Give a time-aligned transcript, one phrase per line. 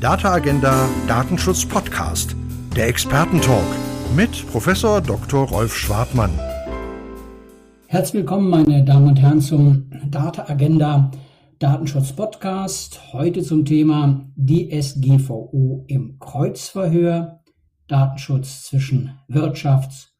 [0.00, 2.34] Data Agenda Datenschutz Podcast,
[2.74, 3.66] der Expertentalk
[4.16, 5.46] mit Professor Dr.
[5.46, 6.30] Rolf Schwartmann.
[7.86, 11.10] Herzlich willkommen, meine Damen und Herren, zum Data Agenda
[11.58, 13.12] Datenschutz Podcast.
[13.12, 17.42] Heute zum Thema DSGVO im Kreuzverhör,
[17.86, 20.12] Datenschutz zwischen Wirtschafts-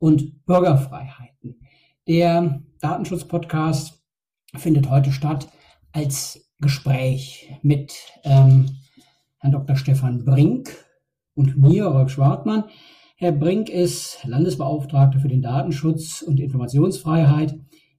[0.00, 1.60] und Bürgerfreiheiten.
[2.08, 4.02] Der Datenschutz Podcast
[4.56, 5.46] findet heute statt
[5.92, 8.66] als Gespräch mit ähm,
[9.40, 9.76] Herrn Dr.
[9.76, 10.70] Stefan Brink
[11.34, 12.64] und mir, Rolf Schwartmann.
[13.16, 17.56] Herr Brink ist Landesbeauftragter für den Datenschutz und Informationsfreiheit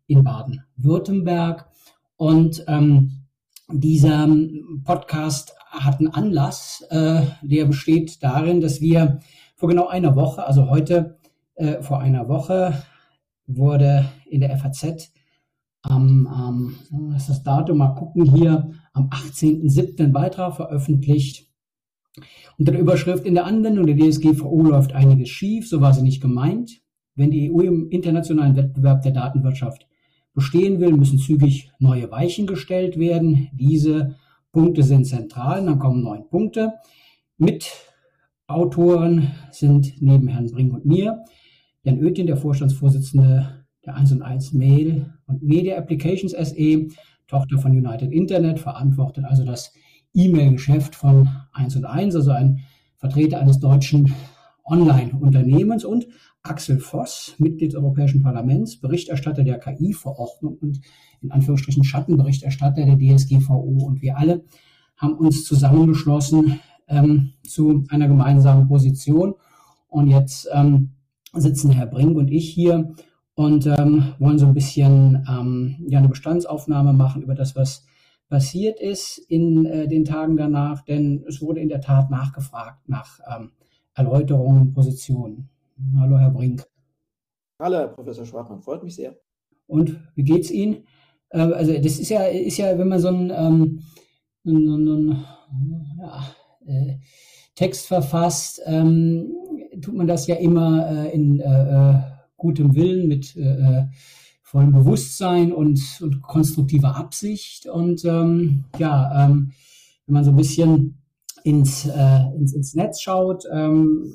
[0.08, 1.70] in Baden-Württemberg.
[2.18, 3.26] Und ähm,
[3.72, 4.28] dieser
[4.84, 9.20] Podcast hat einen Anlass, äh, der besteht darin, dass wir
[9.56, 11.20] vor genau einer Woche, also heute
[11.56, 12.84] äh, vor einer Woche,
[13.48, 15.14] wurde in der FAZ
[15.82, 20.03] am, ähm, ist das Datum, mal gucken hier, am 18.07.
[20.03, 21.47] ein Beitrag veröffentlicht.
[22.58, 26.22] Unter der Überschrift in der Anwendung der DSGVO läuft einiges schief, so war sie nicht
[26.22, 26.81] gemeint.
[27.16, 29.88] Wenn die EU im internationalen Wettbewerb der Datenwirtschaft
[30.33, 33.50] bestehen will, müssen zügig neue Weichen gestellt werden.
[33.53, 34.16] Diese
[34.52, 35.66] Punkte sind zentral.
[35.66, 36.73] Dann kommen neun Punkte.
[37.38, 41.23] Mitautoren sind neben Herrn Brink und mir
[41.84, 46.88] Jan Oetjen, der Vorstandsvorsitzende der 1 und 1 Mail und Media Applications SE,
[47.30, 49.72] Tochter von United Internet, verantwortet also das
[50.13, 52.59] E-Mail-Geschäft von 1 und 1, also ein
[52.97, 54.13] Vertreter eines deutschen
[54.66, 56.07] Online-Unternehmens und
[56.44, 60.81] Axel Voss, Mitglied des Europäischen Parlaments, Berichterstatter der KI-Verordnung und
[61.22, 63.85] in Anführungsstrichen Schattenberichterstatter der DSGVO.
[63.85, 64.44] Und wir alle
[64.97, 69.35] haben uns zusammengeschlossen ähm, zu einer gemeinsamen Position.
[69.88, 70.91] Und jetzt ähm,
[71.33, 72.94] sitzen Herr Brink und ich hier
[73.40, 77.86] und ähm, wollen so ein bisschen ähm, ja, eine Bestandsaufnahme machen über das, was
[78.28, 83.22] passiert ist in äh, den Tagen danach, denn es wurde in der Tat nachgefragt nach
[83.34, 83.54] ähm,
[83.94, 85.47] Erläuterungen, Positionen.
[85.97, 86.68] Hallo, Herr Brink.
[87.62, 89.16] Hallo, Herr Professor Schwartmann, freut mich sehr.
[89.68, 90.84] Und wie geht's Ihnen?
[91.30, 93.84] Äh, also das ist ja, ist ja, wenn man so einen, ähm,
[94.46, 95.25] einen, einen
[95.97, 96.25] ja,
[96.66, 96.97] äh,
[97.56, 99.31] Text verfasst, ähm,
[99.81, 102.02] tut man das ja immer äh, in äh, äh,
[102.39, 103.85] gutem Willen, mit äh, äh,
[104.41, 107.67] vollem Bewusstsein und, und konstruktiver Absicht.
[107.67, 109.51] Und ähm, ja, ähm,
[110.07, 110.97] wenn man so ein bisschen
[111.44, 114.11] ins, äh, ins, ins Netz schaut, ähm,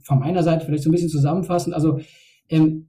[0.00, 1.98] von meiner Seite vielleicht so ein bisschen zusammenfassend, also
[2.48, 2.88] ähm,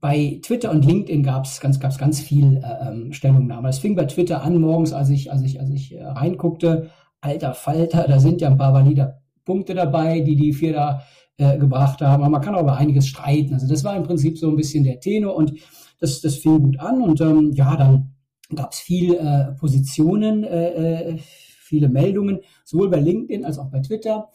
[0.00, 3.68] bei Twitter und LinkedIn gab es ganz, gab's ganz viel äh, ähm, Stellungnahme.
[3.68, 7.54] Es fing bei Twitter an morgens, als ich, als ich, als ich äh, reinguckte, alter
[7.54, 11.02] Falter, da sind ja ein paar valide Punkte dabei, die die vier da
[11.38, 12.22] äh, gebracht haben.
[12.22, 13.54] Aber man kann auch über einiges streiten.
[13.54, 15.54] Also das war im Prinzip so ein bisschen der Tenor und
[16.00, 17.00] das, das fing gut an.
[17.00, 18.14] Und ähm, ja, dann
[18.54, 23.80] gab es viel äh, Positionen, äh, äh, viele Meldungen, sowohl bei LinkedIn als auch bei
[23.80, 24.28] Twitter.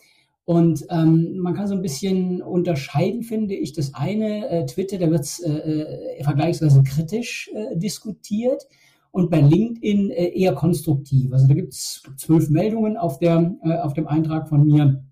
[0.46, 3.74] Und ähm, man kann so ein bisschen unterscheiden, finde ich.
[3.74, 8.68] Das eine, äh, Twitter, da wird äh, äh, vergleichsweise kritisch äh, diskutiert
[9.12, 11.32] und bei LinkedIn eher konstruktiv.
[11.32, 15.04] Also da gibt es zwölf Meldungen auf, der, auf dem Eintrag von mir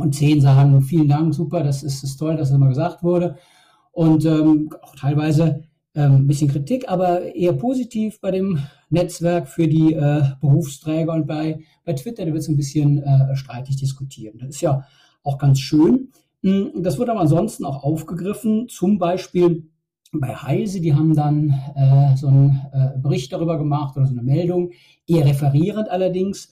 [0.00, 3.36] und zehn sagen, vielen Dank, super, das ist, ist toll, dass das mal gesagt wurde.
[3.92, 5.62] Und ähm, auch teilweise
[5.94, 11.26] ähm, ein bisschen Kritik, aber eher positiv bei dem Netzwerk für die äh, Berufsträger und
[11.26, 14.36] bei, bei Twitter, da wird es ein bisschen äh, streitig diskutiert.
[14.40, 14.84] Das ist ja
[15.22, 16.10] auch ganz schön.
[16.42, 19.68] Hm, das wird aber ansonsten auch aufgegriffen, zum Beispiel
[20.12, 24.22] bei Heise, die haben dann äh, so einen äh, Bericht darüber gemacht oder so eine
[24.22, 24.70] Meldung,
[25.06, 26.50] eher referierend allerdings,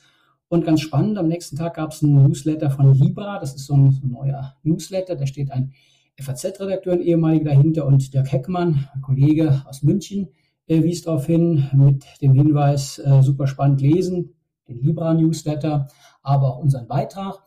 [0.48, 3.75] und ganz spannend, am nächsten Tag gab es einen Newsletter von Libra, das ist so
[3.75, 5.72] ein, so ein neuer Newsletter, da steht ein
[6.20, 10.28] FAZ-Redakteur, ein ehemaliger dahinter und Dirk Heckmann, ein Kollege aus München,
[10.66, 14.34] äh, wies darauf hin mit dem Hinweis, äh, super spannend lesen,
[14.69, 15.88] den Libra-Newsletter,
[16.22, 17.38] aber auch unseren Beitrag.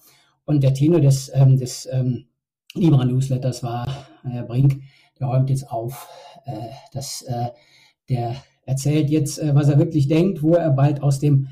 [0.45, 2.25] Und der Tenor des, ähm, des ähm,
[2.73, 3.85] Libra-Newsletters war,
[4.23, 4.81] Herr Brink,
[5.19, 6.07] der räumt jetzt auf,
[6.45, 7.50] äh, dass äh,
[8.09, 8.35] der
[8.66, 11.47] erzählt jetzt, äh, was er wirklich denkt, wo er bald aus dem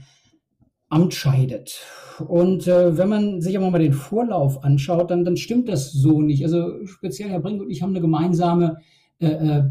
[0.90, 1.80] Amt scheidet.
[2.28, 6.22] Und äh, wenn man sich aber mal den Vorlauf anschaut, dann, dann stimmt das so
[6.22, 6.44] nicht.
[6.44, 8.78] Also speziell Herr Brink und ich haben eine gemeinsame
[9.20, 9.64] äh, äh,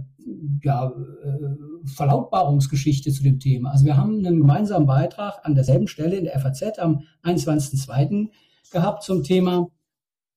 [0.62, 3.70] ja, äh, Verlautbarungsgeschichte zu dem Thema.
[3.70, 8.29] Also wir haben einen gemeinsamen Beitrag an derselben Stelle in der FAZ am 21.02.
[8.70, 9.69] gehabt zum Thema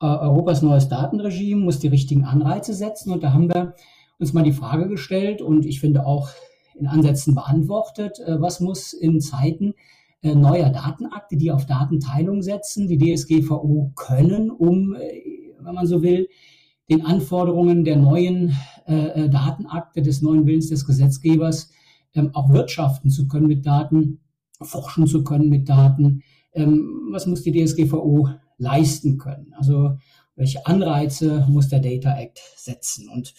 [0.02, 3.12] äh, Europas neues Datenregime, muss die richtigen Anreize setzen.
[3.12, 3.76] Und da haben wir
[4.20, 6.30] uns mal die Frage gestellt und ich finde auch
[6.76, 9.74] in Ansätzen beantwortet, äh, was muss in Zeiten
[10.24, 15.22] neuer Datenakte, die auf Datenteilung setzen, die DSGVO können, um, äh,
[15.60, 16.28] wenn man so will,
[16.90, 18.56] den Anforderungen der neuen
[18.88, 21.72] äh, äh, Datenakte, des neuen Willens des Gesetzgebers
[22.14, 24.20] ähm, auch wirtschaften zu können mit Daten,
[24.62, 26.24] forschen zu können mit Daten,
[26.54, 29.54] ähm, was muss die DSGVO leisten können?
[29.58, 29.98] Also
[30.36, 33.10] welche Anreize muss der Data Act setzen?
[33.10, 33.34] Und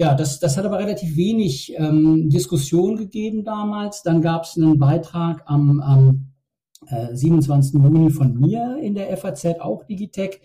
[0.00, 4.02] ja, das, das hat aber relativ wenig ähm, Diskussion gegeben damals.
[4.02, 6.32] Dann gab es einen Beitrag am, am
[6.86, 7.74] äh, 27.
[7.74, 10.40] Juni von mir in der FAZ, auch Digitech.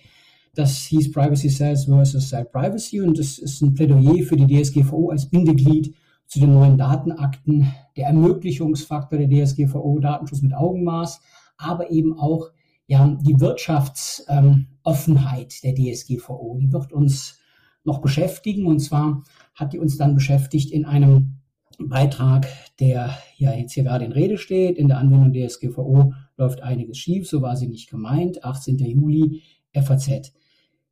[0.55, 5.11] Das hieß Privacy Cells versus Cell Privacy und das ist ein Plädoyer für die DSGVO
[5.11, 5.95] als Bindeglied
[6.27, 11.21] zu den neuen Datenakten, der Ermöglichungsfaktor der DSGVO, Datenschutz mit Augenmaß,
[11.55, 12.49] aber eben auch
[12.87, 16.57] ja, die Wirtschaftsoffenheit ähm, der DSGVO.
[16.59, 17.39] Die wird uns
[17.85, 19.23] noch beschäftigen und zwar
[19.55, 21.39] hat die uns dann beschäftigt in einem
[21.79, 22.47] Beitrag,
[22.79, 24.77] der ja jetzt hier gerade in Rede steht.
[24.77, 28.43] In der Anwendung der DSGVO läuft einiges schief, so war sie nicht gemeint.
[28.43, 28.77] 18.
[28.77, 29.41] Juli,
[29.73, 30.33] FAZ.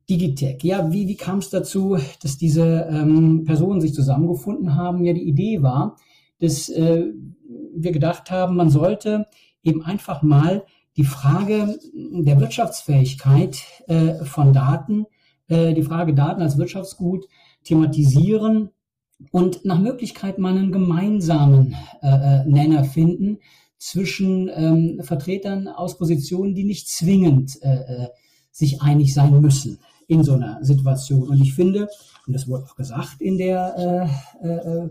[0.08, 0.62] Digitech.
[0.62, 5.04] Ja, wie, wie kam es dazu, dass diese ähm, Personen sich zusammengefunden haben?
[5.04, 5.96] Ja, die Idee war,
[6.40, 7.06] dass äh,
[7.74, 9.26] wir gedacht haben, man sollte
[9.62, 10.64] eben einfach mal
[10.96, 15.06] die Frage der Wirtschaftsfähigkeit äh, von Daten,
[15.48, 17.26] äh, die Frage Daten als Wirtschaftsgut
[17.64, 18.70] thematisieren
[19.30, 23.38] und nach Möglichkeit mal einen gemeinsamen äh, äh, Nenner finden
[23.78, 28.08] zwischen ähm, Vertretern aus Positionen, die nicht zwingend äh, äh,
[28.50, 31.28] sich einig sein müssen in so einer Situation.
[31.28, 31.88] Und ich finde,
[32.26, 34.10] und das wurde auch gesagt in der
[34.42, 34.88] äh, äh,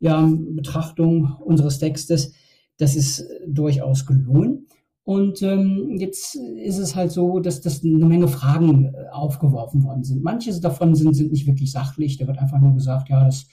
[0.00, 2.32] ja, Betrachtung unseres Textes,
[2.78, 4.66] das ist durchaus gelungen.
[5.04, 10.04] Und ähm, jetzt ist es halt so, dass, dass eine Menge Fragen äh, aufgeworfen worden
[10.04, 10.22] sind.
[10.22, 12.18] Manche davon sind, sind nicht wirklich sachlich.
[12.18, 13.46] Da wird einfach nur gesagt, ja, das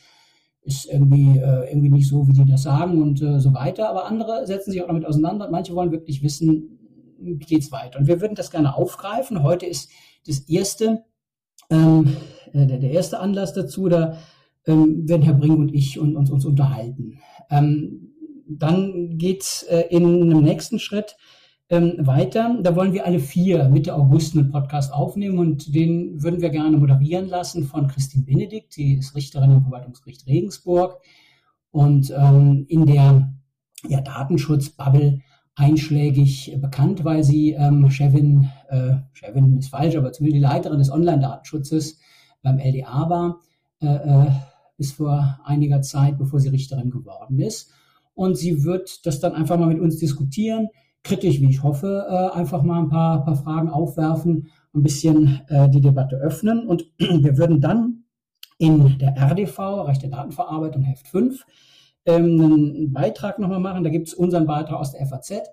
[0.61, 3.89] ist irgendwie, äh, irgendwie nicht so, wie die das sagen und äh, so weiter.
[3.89, 5.49] Aber andere setzen sich auch damit auseinander.
[5.49, 6.77] Manche wollen wirklich wissen,
[7.19, 7.99] wie geht's weiter.
[7.99, 9.43] Und wir würden das gerne aufgreifen.
[9.43, 9.89] Heute ist
[10.27, 11.05] das erste,
[11.69, 12.17] ähm,
[12.51, 13.87] äh, der, der erste Anlass dazu.
[13.87, 14.17] Da
[14.65, 17.19] ähm, werden Herr Bring und ich und, uns, uns unterhalten.
[17.49, 18.06] Ähm,
[18.49, 21.15] dann geht's äh, in einem nächsten Schritt
[21.69, 22.57] ähm, weiter.
[22.61, 26.77] Da wollen wir alle vier Mitte August einen Podcast aufnehmen und den würden wir gerne
[26.77, 28.75] moderieren lassen von Christine Benedikt.
[28.77, 31.01] Die ist Richterin im Verwaltungsgericht Regensburg
[31.71, 33.33] und ähm, in der
[33.87, 35.21] ja, Datenschutzbubble
[35.55, 40.91] einschlägig bekannt, weil sie ähm, Chefin, äh, Chefin ist falsch, aber zumindest die Leiterin des
[40.91, 41.99] Online-Datenschutzes
[42.43, 43.39] beim LDA war,
[43.81, 44.31] äh, äh,
[44.77, 47.71] bis vor einiger Zeit, bevor sie Richterin geworden ist.
[48.17, 50.67] Und sie wird das dann einfach mal mit uns diskutieren
[51.07, 55.69] kritisch, wie ich hoffe, äh, einfach mal ein paar, paar Fragen aufwerfen, ein bisschen äh,
[55.69, 56.67] die Debatte öffnen.
[56.67, 58.03] Und wir würden dann
[58.57, 61.45] in der RDV, Recht der Datenverarbeitung, Heft 5,
[62.05, 63.83] ähm, einen Beitrag nochmal machen.
[63.83, 65.43] Da gibt es unseren Beitrag aus der FAZ,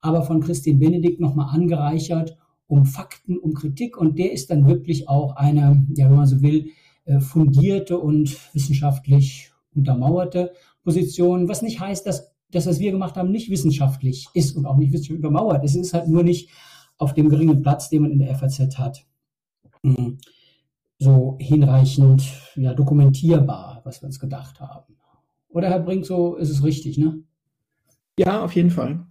[0.00, 2.36] aber von Christine Benedikt nochmal angereichert
[2.66, 3.96] um Fakten, um Kritik.
[3.96, 6.70] Und der ist dann wirklich auch eine, ja, wenn man so will,
[7.04, 10.52] äh, fundierte und wissenschaftlich untermauerte
[10.84, 14.76] Position, was nicht heißt, dass das, was wir gemacht haben, nicht wissenschaftlich ist und auch
[14.76, 15.64] nicht wissenschaftlich übermauert.
[15.64, 16.50] Es ist halt nur nicht
[16.98, 19.04] auf dem geringen Platz, den man in der FAZ hat,
[19.82, 20.18] hm,
[20.98, 22.22] so hinreichend
[22.54, 24.94] ja, dokumentierbar, was wir uns gedacht haben.
[25.48, 27.22] Oder Herr Brink, so ist es richtig, ne?
[28.16, 29.06] Ja, auf jeden Fall.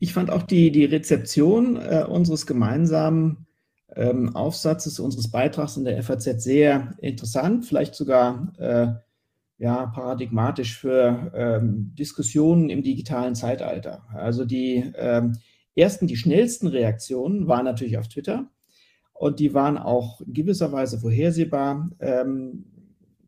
[0.00, 3.46] Ich fand auch die, die Rezeption äh, unseres gemeinsamen
[3.94, 8.94] ähm, Aufsatzes, unseres Beitrags in der FAZ sehr interessant, vielleicht sogar äh,
[9.58, 14.04] ja, paradigmatisch für ähm, Diskussionen im digitalen Zeitalter.
[14.14, 15.36] Also die ähm,
[15.74, 18.50] ersten, die schnellsten Reaktionen waren natürlich auf Twitter
[19.12, 21.90] und die waren auch in gewisser Weise vorhersehbar.
[21.98, 22.66] Ähm,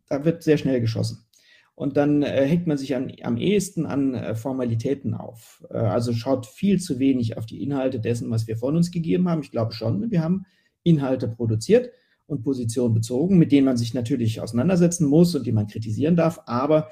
[0.08, 1.26] da wird sehr schnell geschossen.
[1.74, 5.64] Und dann äh, hängt man sich an, am ehesten an äh, Formalitäten auf.
[5.70, 9.28] Äh, also schaut viel zu wenig auf die Inhalte dessen, was wir von uns gegeben
[9.28, 9.42] haben.
[9.42, 10.44] Ich glaube schon, wir haben
[10.82, 11.90] Inhalte produziert
[12.30, 16.40] und Position bezogen, mit denen man sich natürlich auseinandersetzen muss und die man kritisieren darf.
[16.46, 16.88] Aber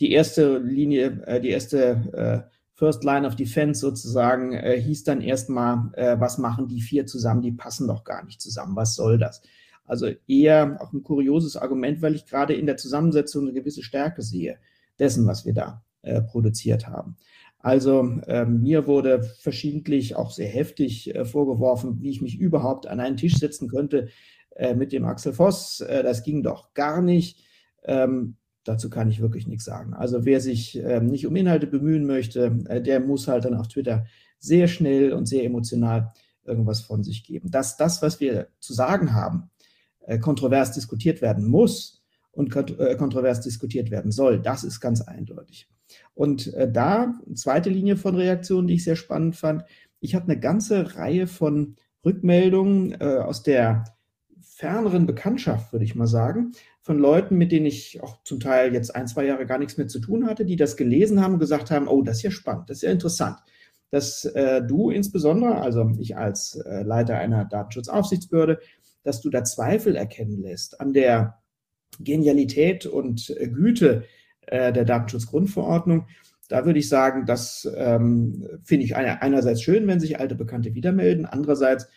[0.00, 5.20] die erste Linie, äh, die erste äh, First Line of Defense sozusagen äh, hieß dann
[5.20, 7.42] erstmal, äh, was machen die vier zusammen?
[7.42, 8.74] Die passen doch gar nicht zusammen.
[8.74, 9.42] Was soll das?
[9.84, 14.22] Also eher auch ein kurioses Argument, weil ich gerade in der Zusammensetzung eine gewisse Stärke
[14.22, 14.58] sehe
[14.98, 17.16] dessen, was wir da äh, produziert haben.
[17.58, 22.98] Also äh, mir wurde verschiedentlich auch sehr heftig äh, vorgeworfen, wie ich mich überhaupt an
[22.98, 24.08] einen Tisch setzen könnte
[24.56, 25.80] äh, mit dem Axel Voss.
[25.80, 27.44] Äh, das ging doch gar nicht.
[27.84, 29.94] Ähm, dazu kann ich wirklich nichts sagen.
[29.94, 33.68] Also wer sich ähm, nicht um Inhalte bemühen möchte, äh, der muss halt dann auf
[33.68, 34.06] Twitter
[34.38, 36.12] sehr schnell und sehr emotional
[36.44, 37.50] irgendwas von sich geben.
[37.50, 39.50] Dass das, was wir zu sagen haben,
[40.00, 45.00] äh, kontrovers diskutiert werden muss und kont äh, kontrovers diskutiert werden soll, das ist ganz
[45.00, 45.68] eindeutig.
[46.14, 49.64] Und äh, da, zweite Linie von Reaktionen, die ich sehr spannend fand,
[50.00, 53.84] ich habe eine ganze Reihe von Rückmeldungen aus der
[54.62, 56.52] ferneren Bekanntschaft, würde ich mal sagen,
[56.82, 59.88] von Leuten, mit denen ich auch zum Teil jetzt ein, zwei Jahre gar nichts mehr
[59.88, 62.70] zu tun hatte, die das gelesen haben und gesagt haben, oh, das ist ja spannend,
[62.70, 63.38] das ist ja interessant.
[63.90, 68.60] dass äh, du insbesondere, also ich als äh, Leiter einer Datenschutzaufsichtsbehörde,
[69.02, 71.38] dass du da Zweifel erkennen lässt an der
[72.00, 74.04] Genialität und äh, Güte
[74.46, 76.06] äh, der Datenschutzgrundverordnung.
[76.48, 80.92] Da würde ich sagen, das ähm, finde ich einerseits schön, wenn sich alte Bekannte wieder
[80.92, 81.26] melden.
[81.26, 81.88] Andererseits,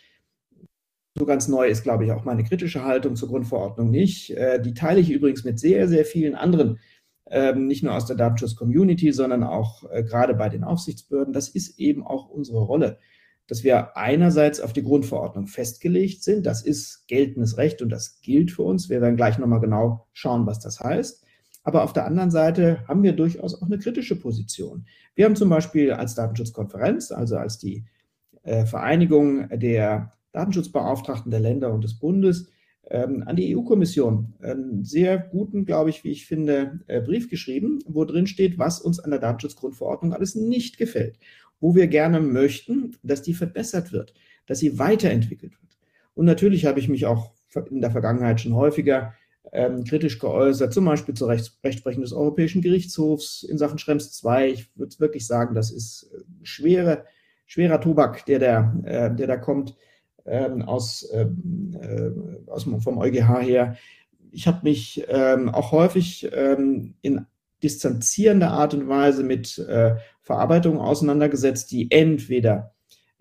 [1.18, 4.30] so ganz neu ist, glaube ich, auch meine kritische Haltung zur Grundverordnung nicht.
[4.30, 6.78] Äh, die teile ich übrigens mit sehr, sehr vielen anderen,
[7.30, 11.32] ähm, nicht nur aus der Datenschutz-Community, sondern auch äh, gerade bei den Aufsichtsbehörden.
[11.32, 12.98] Das ist eben auch unsere Rolle
[13.48, 16.46] dass wir einerseits auf die Grundverordnung festgelegt sind.
[16.46, 18.90] Das ist geltendes Recht und das gilt für uns.
[18.90, 21.24] Wir werden gleich nochmal genau schauen, was das heißt.
[21.62, 24.86] Aber auf der anderen Seite haben wir durchaus auch eine kritische Position.
[25.14, 27.84] Wir haben zum Beispiel als Datenschutzkonferenz, also als die
[28.42, 32.50] äh, Vereinigung der Datenschutzbeauftragten der Länder und des Bundes,
[32.88, 37.80] ähm, an die EU-Kommission einen sehr guten, glaube ich, wie ich finde, äh, Brief geschrieben,
[37.86, 41.18] wo drin steht, was uns an der Datenschutzgrundverordnung alles nicht gefällt
[41.60, 44.14] wo wir gerne möchten, dass die verbessert wird,
[44.46, 45.78] dass sie weiterentwickelt wird.
[46.14, 47.32] Und natürlich habe ich mich auch
[47.70, 49.14] in der Vergangenheit schon häufiger
[49.52, 54.50] ähm, kritisch geäußert, zum Beispiel zur Rechts Rechtsprechung des Europäischen Gerichtshofs in Sachen Schrems II.
[54.50, 57.04] Ich würde wirklich sagen, das ist äh, schwere,
[57.46, 59.74] schwerer Tobak, der da, äh, der da kommt
[60.62, 63.76] aus, ähm, äh, aus, vom EuGH her.
[64.30, 67.26] Ich habe mich ähm, auch häufig ähm, in
[67.62, 72.74] distanzierender Art und Weise mit äh, Verarbeitungen auseinandergesetzt, die entweder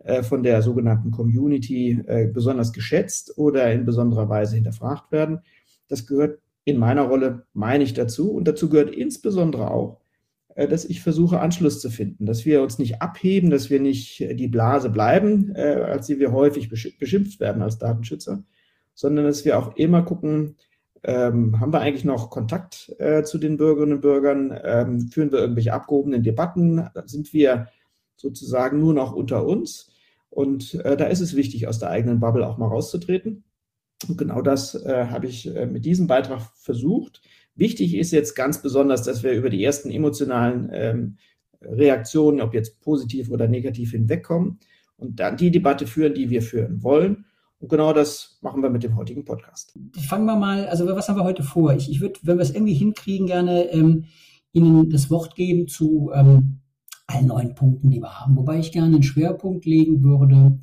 [0.04, 5.40] äh, von der sogenannten Community besonders geschätzt oder in besonderer Weise hinterfragt werden.
[5.88, 8.32] Das gehört in meiner Rolle, meine ich, dazu.
[8.32, 10.02] Und dazu gehört insbesondere auch,
[10.56, 14.36] dass ich versuche, Anschluss zu finden, dass wir uns nicht abheben, dass wir nicht äh,
[14.36, 18.44] die Blase bleiben, äh, als die wir häufig beschimpft werden als Datenschützer,
[18.94, 20.56] sondern dass wir auch immer gucken,
[21.04, 24.60] ähm, haben wir eigentlich noch Kontakt äh, zu den Bürgerinnen und Bürgern?
[24.64, 26.88] Ähm, führen wir irgendwelche abgehobenen Debatten?
[27.06, 27.68] Sind wir
[28.16, 29.92] sozusagen nur noch unter uns?
[30.30, 33.44] Und äh, da ist es wichtig, aus der eigenen Bubble auch mal rauszutreten.
[34.08, 37.22] Und genau das äh, habe ich äh, mit diesem Beitrag versucht.
[37.56, 41.18] Wichtig ist jetzt ganz besonders, dass wir über die ersten emotionalen ähm,
[41.62, 44.60] Reaktionen, ob jetzt positiv oder negativ, hinwegkommen
[44.98, 47.26] und dann die Debatte führen, die wir führen wollen
[47.60, 49.78] und genau das machen wir mit dem heutigen Podcast.
[50.08, 51.74] Fangen wir mal, also was haben wir heute vor?
[51.74, 54.06] Ich, ich würde, wenn wir es irgendwie hinkriegen, gerne ähm,
[54.52, 56.60] Ihnen das Wort geben zu ähm,
[57.08, 58.36] allen neun Punkten, die wir haben.
[58.36, 60.60] Wobei ich gerne einen Schwerpunkt legen würde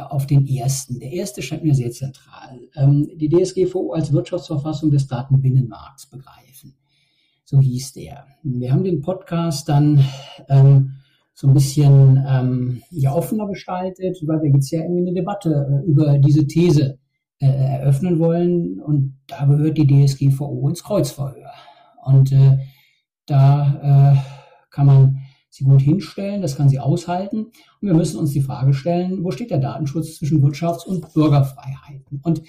[0.00, 0.98] auf den ersten.
[0.98, 2.58] Der erste scheint mir sehr zentral.
[2.76, 6.74] Ähm, die DSGVO als Wirtschaftsverfassung des Datenbinnenmarkts begreifen.
[7.44, 8.26] So hieß der.
[8.42, 10.04] Wir haben den Podcast dann
[10.48, 10.96] ähm,
[11.32, 15.88] so ein bisschen ähm, ja, offener gestaltet, weil wir jetzt ja irgendwie eine Debatte äh,
[15.88, 16.98] über diese These
[17.38, 18.80] äh, eröffnen wollen.
[18.80, 21.52] Und da gehört die DSGVO ins Kreuzverhör.
[22.04, 22.58] Und äh,
[23.26, 24.16] da äh,
[24.70, 25.20] kann man
[25.58, 27.46] sie gut hinstellen, das kann sie aushalten.
[27.46, 27.52] Und
[27.88, 32.20] wir müssen uns die Frage stellen, wo steht der Datenschutz zwischen Wirtschafts- und Bürgerfreiheiten?
[32.22, 32.42] Und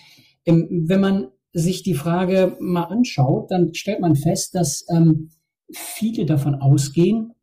[0.46, 5.30] ähm, wenn man sich die Frage mal anschaut, dann stellt man fest, dass ähm,
[5.72, 7.34] viele davon ausgehen,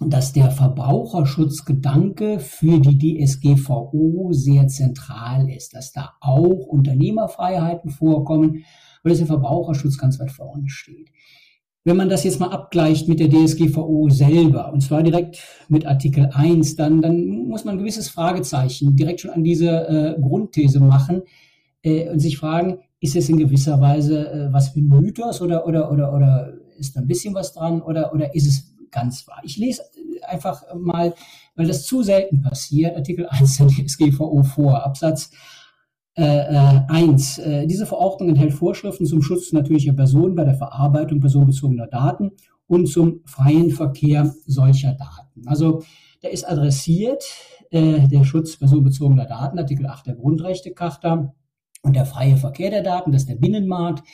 [0.00, 8.64] dass der Verbraucherschutzgedanke für die DSGVO sehr zentral ist, dass da auch Unternehmerfreiheiten vorkommen
[9.04, 11.10] und dass der Verbraucherschutz ganz weit vorne steht.
[11.84, 16.30] Wenn man das jetzt mal abgleicht mit der DSGVO selber, und zwar direkt mit Artikel
[16.32, 21.22] 1, dann, dann muss man ein gewisses Fragezeichen direkt schon an diese äh, Grundthese machen
[21.82, 25.90] äh, und sich fragen, ist es in gewisser Weise äh, was wie Mythos oder, oder,
[25.90, 29.40] oder, oder ist da ein bisschen was dran oder, oder ist es ganz wahr.
[29.42, 29.82] Ich lese
[30.28, 31.14] einfach mal,
[31.56, 35.30] weil das zu selten passiert, Artikel 1 der DSGVO vor, Absatz
[36.14, 37.38] äh, 1.
[37.38, 42.32] Äh, diese Verordnung enthält Vorschriften zum Schutz natürlicher Personen bei der Verarbeitung personenbezogener Daten
[42.66, 45.46] und zum freien Verkehr solcher Daten.
[45.46, 45.82] Also
[46.20, 47.24] da ist adressiert
[47.70, 51.34] äh, der Schutz personenbezogener Daten, Artikel 8 der Grundrechtecharta
[51.82, 54.06] und der freie Verkehr der Daten, das ist der Binnenmarkt.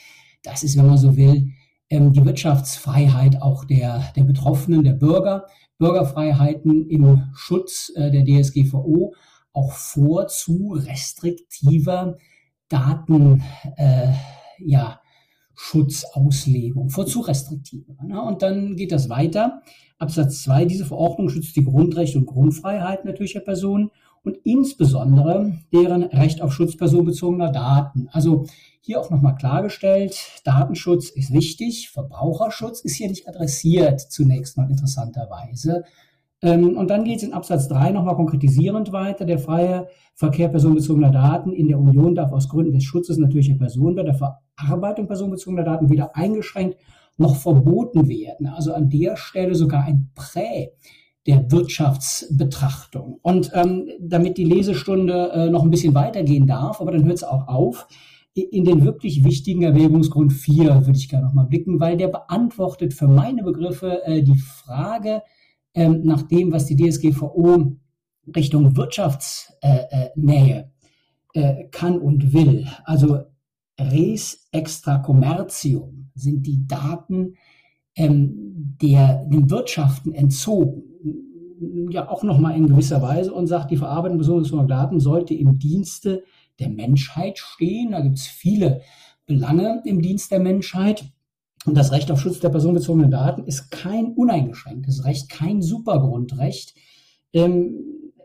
[0.42, 1.50] Das ist, wenn man so will,
[1.90, 5.46] ähm, die Wirtschaftsfreiheit auch der, der Betroffenen, der Bürger,
[5.78, 9.14] Bürgerfreiheiten im Schutz äh, der DSGVO
[9.58, 12.16] auch vor zu restriktiver
[12.68, 13.42] Daten,
[13.76, 14.12] äh,
[14.58, 15.00] ja,
[15.54, 17.96] Schutzauslegung, vor zu restriktiver.
[18.04, 18.22] Ne?
[18.22, 19.62] Und dann geht das weiter.
[19.98, 23.90] Absatz 2, diese Verordnung schützt die Grundrechte und Grundfreiheiten natürlicher Personen
[24.22, 28.08] und insbesondere deren Recht auf Schutz personenbezogener Daten.
[28.12, 28.46] Also
[28.80, 35.84] hier auch nochmal klargestellt, Datenschutz ist wichtig, Verbraucherschutz ist hier nicht adressiert, zunächst mal interessanterweise.
[36.42, 39.24] Ähm, und dann geht es in Absatz 3 nochmal konkretisierend weiter.
[39.24, 43.96] Der freie Verkehr personenbezogener Daten in der Union darf aus Gründen des Schutzes natürlicher Personen
[43.96, 46.76] bei der Verarbeitung personenbezogener Daten weder eingeschränkt
[47.16, 48.46] noch verboten werden.
[48.46, 50.70] Also an der Stelle sogar ein Prä
[51.26, 53.18] der Wirtschaftsbetrachtung.
[53.22, 57.24] Und ähm, damit die Lesestunde äh, noch ein bisschen weitergehen darf, aber dann hört es
[57.24, 57.86] auch auf,
[58.34, 62.94] in den wirklich wichtigen Erwägungsgrund 4 würde ich gerne noch mal blicken, weil der beantwortet
[62.94, 65.22] für meine Begriffe äh, die Frage
[65.74, 67.76] ähm, nach dem, was die DSGVO
[68.34, 70.70] Richtung Wirtschaftsnähe
[71.34, 72.66] äh, äh, kann und will.
[72.84, 73.20] Also
[73.78, 77.34] res extra commercium sind die Daten
[77.96, 80.82] ähm, der, den Wirtschaften entzogen.
[81.90, 86.22] Ja, auch nochmal in gewisser Weise und sagt, die Verarbeitung besonderer Daten sollte im Dienste
[86.60, 87.92] der Menschheit stehen.
[87.92, 88.82] Da gibt es viele
[89.26, 91.04] Belange im Dienst der Menschheit.
[91.64, 96.74] Und das Recht auf Schutz der personenbezogenen Daten ist kein uneingeschränktes Recht, kein Supergrundrecht.
[97.32, 97.74] Ähm,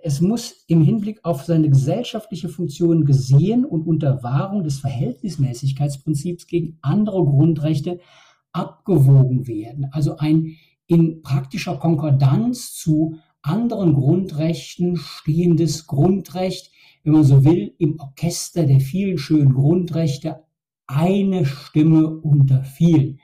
[0.04, 6.78] es muss im Hinblick auf seine gesellschaftliche Funktion gesehen und unter Wahrung des Verhältnismäßigkeitsprinzips gegen
[6.82, 8.00] andere Grundrechte
[8.52, 9.88] abgewogen werden.
[9.92, 16.72] Also ein in praktischer Konkordanz zu anderen Grundrechten stehendes Grundrecht,
[17.04, 20.44] wenn man so will, im Orchester der vielen schönen Grundrechte
[20.96, 23.20] eine Stimme unter vielen.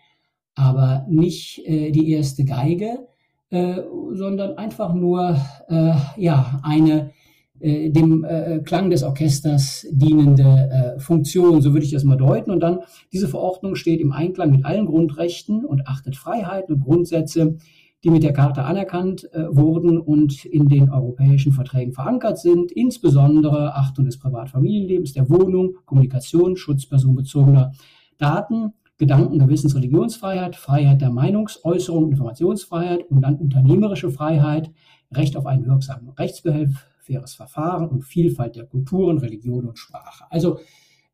[0.55, 3.07] Aber nicht äh, die erste Geige,
[3.49, 5.37] äh, sondern einfach nur
[5.69, 7.11] äh, ja, eine
[7.59, 12.51] äh, dem äh, Klang des Orchesters dienende äh, Funktion, so würde ich das mal deuten.
[12.51, 12.79] Und dann,
[13.11, 17.57] diese Verordnung steht im Einklang mit allen Grundrechten und achtet Freiheiten und Grundsätze,
[18.03, 23.75] die mit der Charta anerkannt äh, wurden und in den europäischen Verträgen verankert sind, insbesondere
[23.75, 27.73] Achtung des Privatfamilienlebens, der Wohnung, Kommunikation, Schutz personenbezogener
[28.17, 34.71] Daten, Gedanken, Gewissens, Religionsfreiheit, Freiheit der Meinungsäußerung, Informationsfreiheit und dann unternehmerische Freiheit,
[35.11, 40.25] Recht auf einen wirksamen Rechtsbehelf, faires Verfahren und Vielfalt der Kulturen, Religion und Sprache.
[40.29, 40.59] Also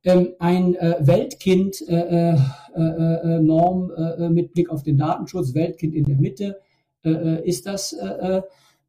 [0.03, 2.37] ähm, ein äh, Weltkind äh, äh,
[2.75, 6.57] äh, äh äh, mit Blick auf den Datenschutz, Weltkind in der Mitte,
[7.05, 7.95] ist das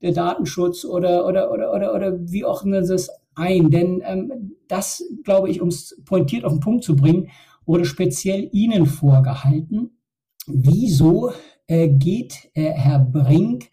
[0.03, 3.71] der Datenschutz oder, oder, oder, oder, oder wie ordnen Sie es ein?
[3.71, 7.31] Denn ähm, das, glaube ich, um es pointiert auf den Punkt zu bringen,
[7.65, 9.99] wurde speziell Ihnen vorgehalten.
[10.47, 11.33] Wieso
[11.69, 13.71] geht Herr Brink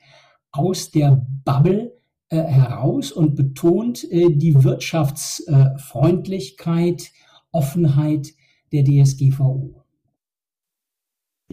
[0.52, 1.94] aus der Bubble
[2.34, 7.12] äh, heraus und betont äh, die Wirtschaftsfreundlichkeit,
[7.52, 8.30] Offenheit
[8.72, 9.83] der DSGVO.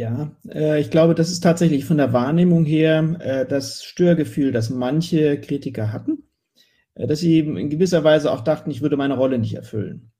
[0.00, 5.38] Ja, äh, ich glaube, das ist tatsächlich von der Wahrnehmung her das Störgefühl, das manche
[5.38, 6.22] Kritiker hatten,
[6.94, 10.10] dass sie in gewisser Weise auch dachten, ich würde meine Rolle nicht erfüllen.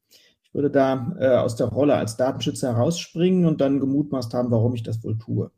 [0.42, 4.82] Ich würde da aus der Rolle als Datenschützer herausspringen und dann gemutmaßt haben, warum ich
[4.82, 5.50] das wohl tue.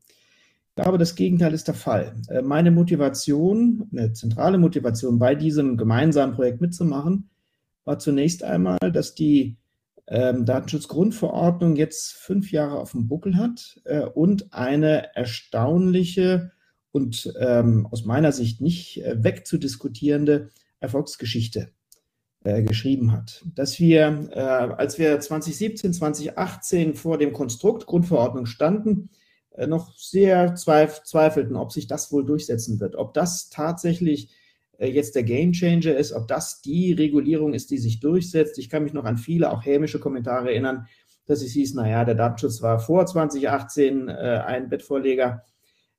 [0.75, 2.15] Ich glaube, das Gegenteil ist der Fall.
[2.29, 7.29] Äh, meine Motivation, eine zentrale Motivation bei diesem gemeinsamen Projekt mitzumachen,
[7.85, 9.59] war zunächst einmal, dass die
[10.09, 16.53] ähm, Datenschutzgrundverordnung jetzt fünf Jahre auf dem Buckel hat äh, und eine erstaunliche
[16.91, 21.71] und ähm, aus meiner Sicht nicht äh, wegzudiskutierende Erfolgsgeschichte
[22.45, 23.45] äh, geschrieben hat.
[23.55, 29.11] Dass wir, äh, als wir 2017, 2018 vor dem Konstrukt Grundverordnung standen,
[29.53, 34.31] äh, noch sehr zweif zweifelten, ob sich das wohl durchsetzen wird, ob das tatsächlich
[34.79, 38.59] jetzt der Gamechanger ist, ob das die Regulierung ist, die sich durchsetzt.
[38.59, 40.87] Ich kann mich noch an viele, auch hämische Kommentare erinnern,
[41.27, 44.13] dass es hieß, naja, der Datenschutz war vor 2018 äh,
[44.45, 45.45] ein Bettvorleger,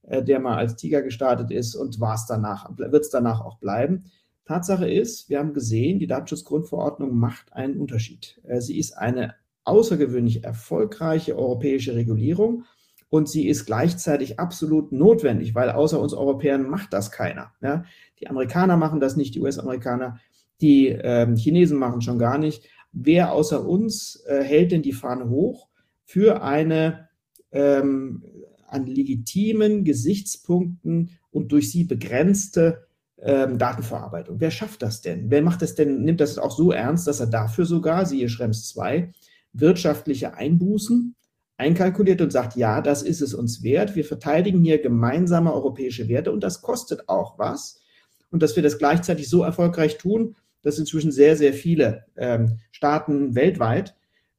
[0.04, 3.58] äh, der mal als Tiger gestartet ist und war es danach, wird es danach auch
[3.60, 4.06] bleiben.
[4.46, 8.42] Tatsache ist, wir haben gesehen, die Datenschutzgrundverordnung macht einen Unterschied.
[8.44, 12.66] Äh, sie ist eine außergewöhnlich erfolgreiche europäische Regulierung
[13.14, 17.52] und sie ist gleichzeitig absolut notwendig, weil außer uns Europäern macht das keiner.
[17.62, 17.86] Ja?
[18.20, 20.20] Die Amerikaner machen das nicht, die US-Amerikaner,
[20.62, 22.68] die ähm, Chinesen machen schon gar nicht.
[22.92, 25.68] Wer außer uns äh, hält denn die Fahne hoch
[26.04, 27.08] für eine
[27.52, 28.24] ähm,
[28.68, 32.88] an legitimen Gesichtspunkten und durch sie begrenzte
[33.20, 34.40] ähm, Datenverarbeitung?
[34.40, 35.30] Wer schafft das denn?
[35.30, 38.70] Wer macht das denn, nimmt das auch so ernst, dass er dafür sogar, siehe Schrems
[38.70, 39.12] 2,
[39.54, 41.16] wirtschaftliche Einbußen
[41.58, 43.96] einkalkuliert und sagt, ja, das ist es uns wert.
[43.96, 47.82] Wir verteidigen hier gemeinsame europäische Werte und das kostet auch was.
[48.32, 53.36] Und dass wir das gleichzeitig so erfolgreich tun, dass inzwischen sehr, sehr viele ähm, Staaten
[53.36, 53.96] weltweit,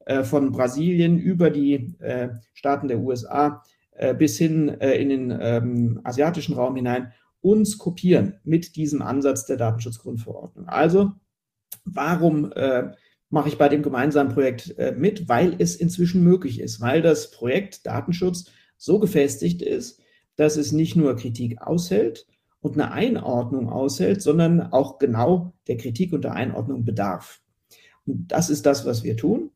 [0.07, 5.38] äh, von Brasilien über die äh, Staaten der USA äh, bis hin äh, in den
[5.40, 10.66] ähm, asiatischen Raum hinein, uns kopieren mit diesem Ansatz der Datenschutzgrundverordnung.
[10.68, 11.12] Also,
[11.85, 12.92] warum äh,
[13.35, 17.33] mache ich bei dem gemeinsamen Projekt äh, mit, weil es inzwischen möglich ist, weil das
[17.33, 18.44] Projekt Datenschutz
[18.77, 20.01] so gefestigt ist,
[20.37, 22.27] dass es nicht nur Kritik aushält
[22.61, 27.42] und eine Einordnung aushält, sondern auch genau der Kritik und der Einordnung bedarf.
[28.07, 29.51] Und das ist das, was wir tun.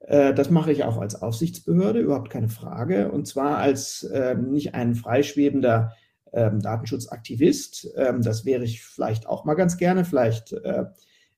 [0.00, 3.12] Äh, das mache ich auch als Aufsichtsbehörde, überhaupt keine Frage.
[3.12, 5.92] Und zwar als äh, nicht ein freischwebender
[6.32, 7.90] ähm, Datenschutzaktivist.
[7.96, 10.06] Ähm, das wäre ich vielleicht auch mal ganz gerne.
[10.06, 10.86] Vielleicht äh,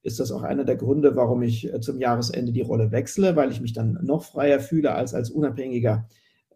[0.02, 3.50] ist das auch einer der Gründe, warum ich äh, zum Jahresende die Rolle wechsle, weil
[3.50, 6.08] ich mich dann noch freier fühle als als unabhängiger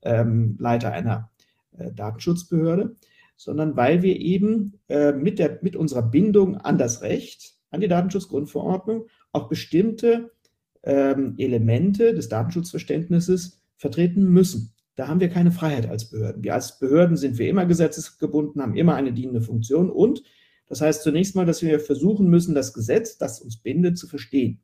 [0.03, 1.31] ähm, Leiter einer
[1.79, 2.97] äh, Datenschutzbehörde,
[3.37, 7.89] sondern weil wir eben äh, mit, der, mit unserer Bindung an das Recht, an die
[7.89, 10.33] Datenschutzgrundverordnung, auch bestimmte
[10.83, 14.73] ähm, Elemente des Datenschutzverständnisses vertreten müssen.
[14.95, 16.43] Da haben wir keine Freiheit als Behörden.
[16.43, 20.23] Wir als Behörden sind wir immer gesetzesgebunden, haben immer eine dienende Funktion und
[20.69, 24.61] das heißt zunächst mal, dass wir versuchen müssen, das Gesetz, das uns bindet, zu verstehen.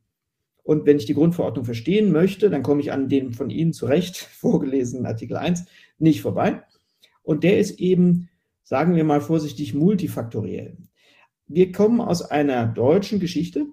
[0.64, 3.86] Und wenn ich die Grundverordnung verstehen möchte, dann komme ich an dem von Ihnen zu
[3.86, 5.64] Recht vorgelesenen Artikel 1
[5.98, 6.62] nicht vorbei.
[7.22, 8.28] Und der ist eben,
[8.62, 10.76] sagen wir mal vorsichtig, multifaktoriell.
[11.46, 13.66] Wir kommen aus einer deutschen Geschichte,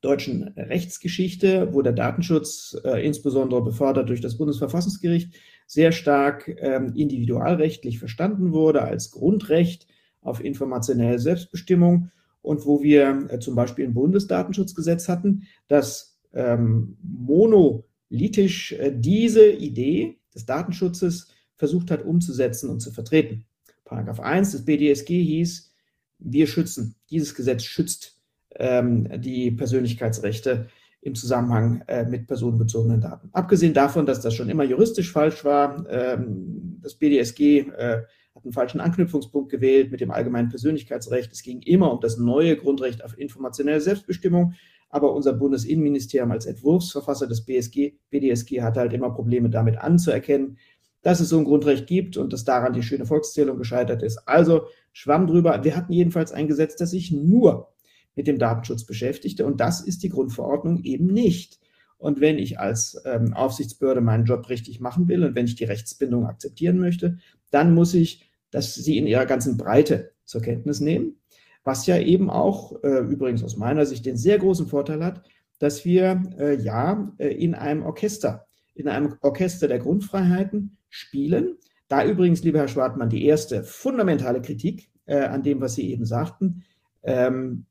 [0.00, 5.32] deutschen Rechtsgeschichte, wo der Datenschutz äh, insbesondere befördert durch das Bundesverfassungsgericht
[5.66, 9.86] sehr stark ähm, individualrechtlich verstanden wurde als Grundrecht
[10.22, 18.72] auf informationelle Selbstbestimmung und wo wir äh, zum Beispiel ein Bundesdatenschutzgesetz hatten, das ähm, monolithisch
[18.72, 23.44] äh, diese Idee des Datenschutzes versucht hat umzusetzen und zu vertreten.
[23.84, 25.72] Paragraph 1 des BDSG hieß,
[26.18, 28.20] wir schützen, dieses Gesetz schützt
[28.56, 30.68] ähm, die Persönlichkeitsrechte
[31.02, 33.28] im Zusammenhang äh, mit personenbezogenen Daten.
[33.32, 38.02] Abgesehen davon, dass das schon immer juristisch falsch war, ähm, das BDSG äh,
[38.34, 41.30] hat einen falschen Anknüpfungspunkt gewählt mit dem allgemeinen Persönlichkeitsrecht.
[41.32, 44.54] Es ging immer um das neue Grundrecht auf informationelle Selbstbestimmung.
[44.88, 50.58] Aber unser Bundesinnenministerium als Entwurfsverfasser des BSG, BDSG hat halt immer Probleme damit anzuerkennen,
[51.02, 54.18] dass es so ein Grundrecht gibt und dass daran die schöne Volkszählung gescheitert ist.
[54.28, 55.64] Also schwamm drüber.
[55.64, 57.72] Wir hatten jedenfalls ein Gesetz, das sich nur
[58.14, 61.58] mit dem Datenschutz beschäftigte und das ist die Grundverordnung eben nicht.
[62.02, 65.64] Und wenn ich als ähm, Aufsichtsbehörde meinen Job richtig machen will und wenn ich die
[65.64, 67.18] Rechtsbindung akzeptieren möchte,
[67.52, 71.20] dann muss ich das sie in ihrer ganzen Breite zur Kenntnis nehmen.
[71.62, 75.22] Was ja eben auch äh, übrigens aus meiner Sicht den sehr großen Vorteil hat,
[75.60, 81.56] dass wir äh, ja äh, in einem Orchester, in einem Orchester der Grundfreiheiten spielen.
[81.86, 86.04] Da übrigens, lieber Herr Schwartmann, die erste fundamentale Kritik äh, an dem, was Sie eben
[86.04, 86.64] sagten,
[87.04, 87.66] ähm,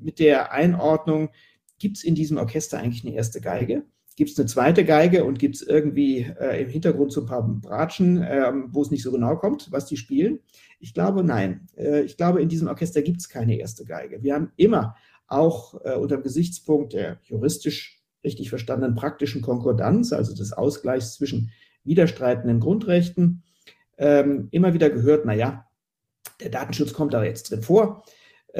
[0.00, 1.28] mit der Einordnung,
[1.78, 3.84] gibt es in diesem Orchester eigentlich eine erste Geige?
[4.16, 7.46] Gibt es eine zweite Geige und gibt es irgendwie äh, im Hintergrund so ein paar
[7.46, 10.40] Bratschen, äh, wo es nicht so genau kommt, was die spielen?
[10.80, 11.68] Ich glaube, nein.
[11.76, 14.22] Äh, ich glaube, in diesem Orchester gibt es keine erste Geige.
[14.22, 20.34] Wir haben immer auch äh, unter dem Gesichtspunkt der juristisch richtig verstandenen praktischen Konkordanz, also
[20.34, 21.50] des Ausgleichs zwischen
[21.84, 23.42] widerstreitenden Grundrechten,
[23.98, 25.66] ähm, immer wieder gehört, naja,
[26.40, 28.02] der Datenschutz kommt da jetzt drin vor,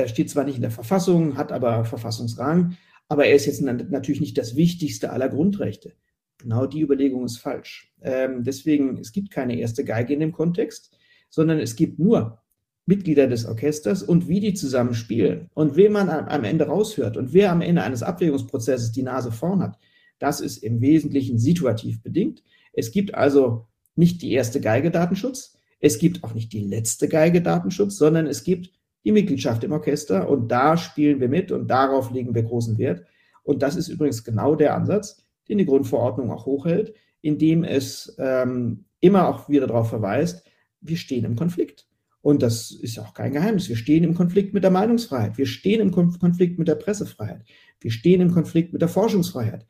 [0.06, 2.76] steht zwar nicht in der Verfassung, hat aber Verfassungsrang,
[3.08, 5.92] aber er ist jetzt natürlich nicht das wichtigste aller Grundrechte.
[6.38, 7.92] Genau die Überlegung ist falsch.
[8.02, 10.96] Ähm, deswegen, es gibt keine erste Geige in dem Kontext,
[11.30, 12.42] sondern es gibt nur
[12.84, 17.32] Mitglieder des Orchesters und wie die zusammen spielen und wen man am Ende raushört und
[17.32, 19.78] wer am Ende eines Abwägungsprozesses die Nase vorn hat,
[20.18, 22.44] das ist im Wesentlichen situativ bedingt.
[22.72, 23.66] Es gibt also
[23.96, 28.44] nicht die erste Geige Datenschutz, es gibt auch nicht die letzte Geige Datenschutz, sondern es
[28.44, 28.70] gibt
[29.06, 33.06] die Mitgliedschaft im Orchester und da spielen wir mit und darauf legen wir großen Wert.
[33.44, 36.92] Und das ist übrigens genau der Ansatz, den die Grundverordnung auch hochhält,
[37.22, 40.44] indem es ähm, immer auch wieder darauf verweist,
[40.80, 41.86] wir stehen im Konflikt.
[42.20, 43.68] Und das ist auch kein Geheimnis.
[43.68, 45.38] Wir stehen im Konflikt mit der Meinungsfreiheit.
[45.38, 47.44] Wir stehen im Konflikt mit der Pressefreiheit.
[47.80, 49.64] Wir stehen im Konflikt mit der Forschungsfreiheit.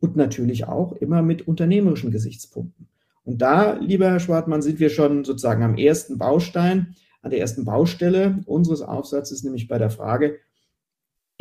[0.00, 2.88] Und natürlich auch immer mit unternehmerischen Gesichtspunkten.
[3.22, 7.64] Und da, lieber Herr Schwartmann, sind wir schon sozusagen am ersten Baustein, an der ersten
[7.64, 10.38] Baustelle unseres Aufsatzes, nämlich bei der Frage,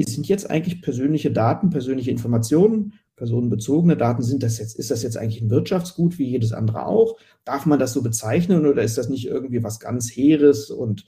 [0.07, 5.17] sind jetzt eigentlich persönliche Daten, persönliche Informationen, personenbezogene Daten, sind das jetzt, ist das jetzt
[5.17, 7.17] eigentlich ein Wirtschaftsgut wie jedes andere auch?
[7.43, 11.05] Darf man das so bezeichnen oder ist das nicht irgendwie was ganz Heeres und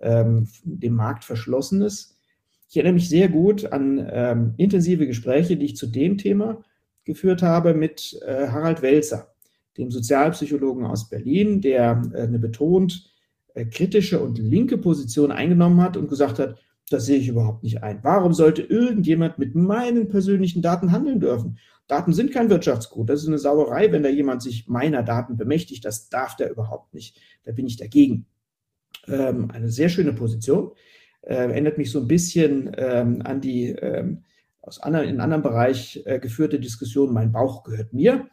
[0.00, 2.18] ähm, dem Markt verschlossenes?
[2.68, 6.64] Ich erinnere mich sehr gut an ähm, intensive Gespräche, die ich zu dem Thema
[7.04, 9.34] geführt habe mit äh, Harald Welzer,
[9.78, 13.11] dem Sozialpsychologen aus Berlin, der äh, eine betont
[13.70, 16.58] kritische und linke Position eingenommen hat und gesagt hat,
[16.90, 18.00] das sehe ich überhaupt nicht ein.
[18.02, 21.58] Warum sollte irgendjemand mit meinen persönlichen Daten handeln dürfen?
[21.86, 23.08] Daten sind kein Wirtschaftsgut.
[23.08, 25.84] Das ist eine Sauerei, wenn da jemand sich meiner Daten bemächtigt.
[25.84, 27.20] Das darf der überhaupt nicht.
[27.44, 28.26] Da bin ich dagegen.
[29.08, 30.72] Ähm, eine sehr schöne Position.
[31.22, 34.24] Äh, erinnert mich so ein bisschen ähm, an die ähm,
[34.60, 38.28] aus anderen, in anderen Bereich äh, geführte Diskussion, mein Bauch gehört mir.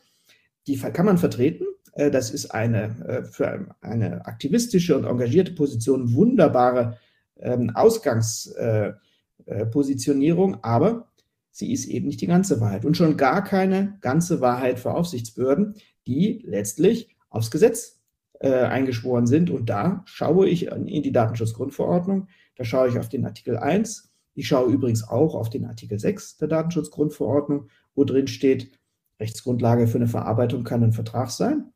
[0.68, 1.66] Die kann man vertreten.
[1.94, 6.98] Äh, das ist eine äh, für eine aktivistische und engagierte Position wunderbare
[7.38, 11.08] ähm, Ausgangspositionierung, äh, aber
[11.52, 15.76] sie ist eben nicht die ganze Wahrheit und schon gar keine ganze Wahrheit für Aufsichtsbehörden,
[16.08, 17.98] die letztlich aufs Gesetz
[18.42, 19.50] eingeschworen sind.
[19.50, 24.14] Und da schaue ich in die Datenschutzgrundverordnung, da schaue ich auf den Artikel 1.
[24.34, 28.72] Ich schaue übrigens auch auf den Artikel 6 der Datenschutzgrundverordnung, wo drin steht,
[29.20, 31.74] Rechtsgrundlage für eine Verarbeitung kann ein Vertrag sein,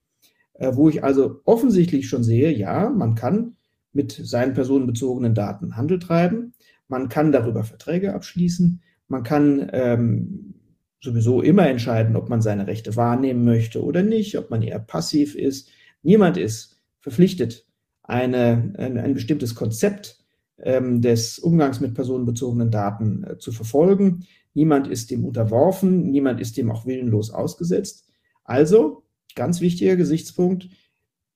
[0.59, 3.55] wo ich also offensichtlich schon sehe, ja, man kann
[3.91, 6.53] mit seinen personenbezogenen Daten Handel treiben,
[6.87, 10.55] man kann darüber Verträge abschließen, man kann ähm,
[11.01, 15.35] sowieso immer entscheiden, ob man seine Rechte wahrnehmen möchte oder nicht, ob man eher passiv
[15.35, 15.69] ist.
[16.01, 17.65] Niemand ist verpflichtet,
[18.03, 20.17] eine, ein, ein bestimmtes Konzept
[20.59, 24.25] ähm, des Umgangs mit personenbezogenen Daten äh, zu verfolgen.
[24.53, 28.07] Niemand ist dem unterworfen, niemand ist dem auch willenlos ausgesetzt.
[28.43, 29.02] Also,
[29.36, 30.69] ganz wichtiger Gesichtspunkt,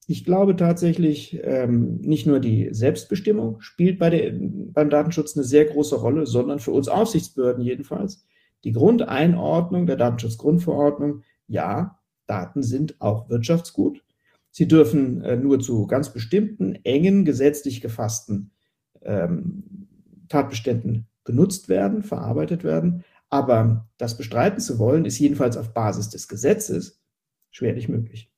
[0.10, 5.66] ich glaube tatsächlich, ähm, nicht nur die Selbstbestimmung spielt bei der, beim Datenschutz eine sehr
[5.66, 8.26] große Rolle, sondern für uns Aufsichtsbehörden jedenfalls
[8.64, 14.04] die Grundeinordnung der Datenschutzgrundverordnung, ja, Daten sind auch Wirtschaftsgut.
[14.50, 18.52] Sie dürfen äh, nur zu ganz bestimmten, engen, gesetzlich gefassten
[19.02, 19.88] ähm,
[20.30, 23.04] Tatbeständen genutzt werden, verarbeitet werden.
[23.30, 27.02] Aber das bestreiten zu wollen, ist jedenfalls auf Basis des Gesetzes
[27.58, 28.30] schwerlich möglich.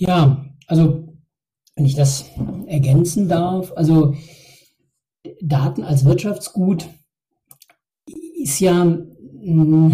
[0.00, 1.08] Ja, also
[1.76, 2.28] wenn ich das
[2.66, 4.14] ergänzen darf, also
[5.40, 6.88] Daten als Wirtschaftsgut
[8.42, 8.84] ist ja
[9.40, 9.92] nur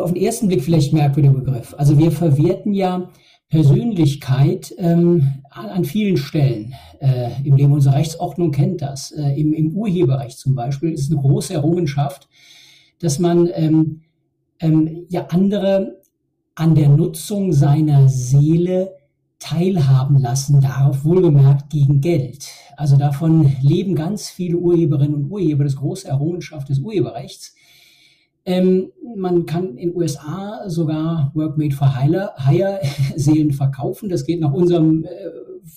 [0.00, 1.74] auf den ersten Blick vielleicht merkwürdiger Begriff.
[1.78, 3.10] Also wir verwerten ja
[3.48, 7.72] Persönlichkeit ähm, an, an, vielen Stellen äh, im Leben.
[7.72, 9.12] Unsere Rechtsordnung kennt das.
[9.12, 12.28] Äh, im, Im Urheberrecht zum Beispiel ist eine große Errungenschaft,
[12.98, 14.02] dass man ähm,
[14.62, 16.00] ähm, ja andere
[16.54, 18.94] an der Nutzung seiner Seele
[19.38, 22.48] teilhaben lassen darf, wohlgemerkt gegen Geld.
[22.76, 27.54] Also davon leben ganz viele Urheberinnen und Urheber, das große Errungenschaft des Urheberrechts.
[28.44, 32.80] Ähm, man kann in USA sogar Work Made for Hire
[33.16, 34.08] Seelen verkaufen.
[34.08, 35.08] Das geht nach unserem äh,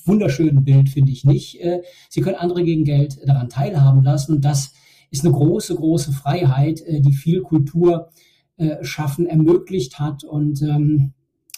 [0.03, 1.59] wunderschönen Bild, finde ich nicht.
[1.61, 4.35] Äh, Sie können andere gegen Geld daran teilhaben lassen.
[4.35, 4.73] Und das
[5.09, 8.09] ist eine große, große Freiheit, äh, die viel Kultur
[8.57, 10.23] äh, schaffen ermöglicht hat.
[10.23, 11.13] Und ähm,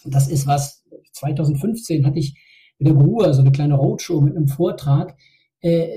[0.06, 0.84] das ist was,
[1.14, 2.36] 2015 hatte ich
[2.80, 5.16] mit der Ruhe so eine kleine Roadshow mit einem Vortrag.
[5.62, 5.88] Äh,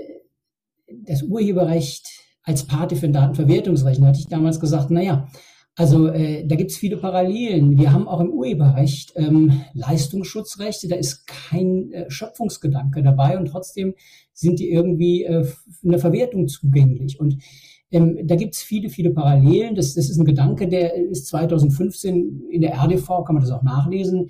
[1.02, 2.08] das Urheberrecht
[2.42, 4.00] als Pate für ein Datenverwertungsrecht.
[4.00, 5.28] Da hatte ich damals gesagt, naja,
[5.76, 7.78] also äh, da gibt es viele Parallelen.
[7.78, 13.94] Wir haben auch im Urheberrecht ähm, Leistungsschutzrechte, da ist kein äh, Schöpfungsgedanke dabei und trotzdem
[14.32, 15.46] sind die irgendwie äh,
[15.84, 17.20] eine Verwertung zugänglich.
[17.20, 17.36] Und
[17.90, 19.74] ähm, da gibt es viele, viele Parallelen.
[19.74, 23.62] Das, das ist ein Gedanke, der ist 2015 in der RDV, kann man das auch
[23.62, 24.28] nachlesen,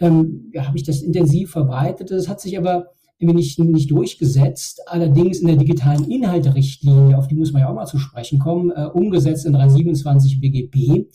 [0.00, 2.10] ähm, ja, habe ich das intensiv verbreitet.
[2.10, 4.82] Das hat sich aber nicht, nicht durchgesetzt.
[4.86, 8.70] Allerdings in der digitalen Inhalterichtlinie, auf die muss man ja auch mal zu sprechen kommen,
[8.70, 11.06] äh, umgesetzt in 327 BGB,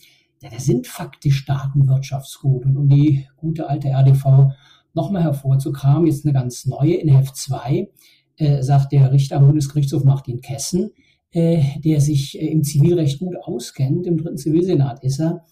[0.42, 2.66] ja, da sind faktisch Datenwirtschaftsgut.
[2.66, 4.52] Und um die gute alte RDV
[4.94, 7.90] nochmal hervorzukramen, jetzt eine ganz neue in Heft 2,
[8.38, 10.92] äh, sagt der Richter am Bundesgerichtshof Martin Kessen,
[11.34, 15.44] äh, der sich äh, im Zivilrecht gut auskennt, im dritten Zivilsenat ist er,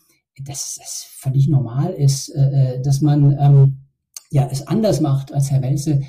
[0.45, 3.77] dass es völlig normal ist, äh, dass man ähm,
[4.29, 6.01] ja, es anders macht als Herr Welze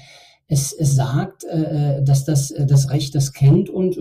[0.46, 3.96] es, es sagt, dass das, das Recht das kennt und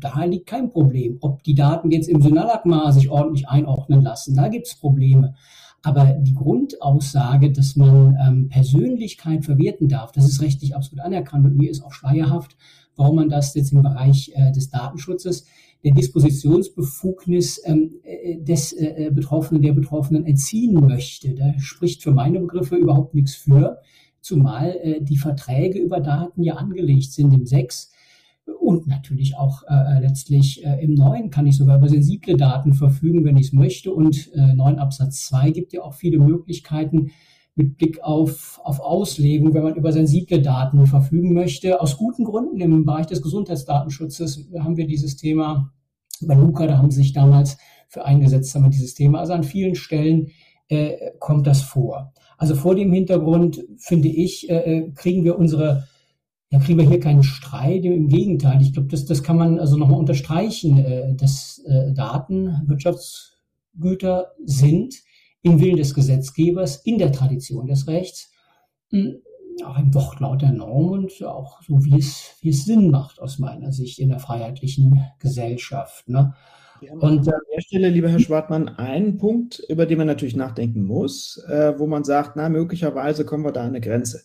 [0.00, 1.16] da liegt kein Problem.
[1.22, 5.34] Ob die Daten jetzt im Synalagma sich ordentlich einordnen lassen, da gibt es Probleme.
[5.84, 11.58] Aber die Grundaussage, dass man ähm, Persönlichkeit verwerten darf, das ist rechtlich absolut anerkannt und
[11.58, 12.56] mir ist auch schleierhaft,
[12.96, 15.44] warum man das jetzt im Bereich äh, des Datenschutzes
[15.84, 21.34] der Dispositionsbefugnis ähm, äh, des äh, Betroffenen, der Betroffenen entziehen möchte.
[21.34, 23.78] Da spricht für meine Begriffe überhaupt nichts für
[24.22, 27.92] zumal äh, die Verträge über Daten ja angelegt sind im 6
[28.46, 33.24] und natürlich auch äh, letztlich äh, im 9 kann ich sogar über sensible Daten verfügen,
[33.24, 33.92] wenn ich es möchte.
[33.92, 37.10] Und äh, 9 Absatz 2 gibt ja auch viele Möglichkeiten
[37.54, 41.80] mit Blick auf, auf Auslegung, wenn man über sensible Daten verfügen möchte.
[41.80, 45.72] Aus guten Gründen im Bereich des Gesundheitsdatenschutzes haben wir dieses Thema,
[46.20, 49.20] bei Luca, da haben sie sich damals für eingesetzt, haben wir dieses Thema.
[49.20, 50.28] Also an vielen Stellen
[50.68, 52.12] äh, kommt das vor.
[52.38, 55.86] Also vor dem Hintergrund, finde ich, äh, äh, kriegen wir unsere,
[56.54, 57.84] ja, kriegen wir hier keinen Streit.
[57.84, 62.62] Im Gegenteil, ich glaube, das, das kann man also nochmal unterstreichen, äh, dass äh, Daten
[62.66, 64.94] Wirtschaftsgüter sind
[65.42, 68.30] im Willen des Gesetzgebers, in der Tradition des Rechts,
[68.90, 69.16] hm,
[69.64, 73.40] auch im Wortlaut der Norm und auch so, wie es, wie es Sinn macht aus
[73.40, 76.08] meiner Sicht in der freiheitlichen Gesellschaft.
[76.08, 76.34] Ne?
[77.00, 81.42] Und an der Stelle, lieber Herr Schwartmann, einen Punkt, über den man natürlich nachdenken muss,
[81.48, 84.22] äh, wo man sagt, na, möglicherweise kommen wir da an eine Grenze.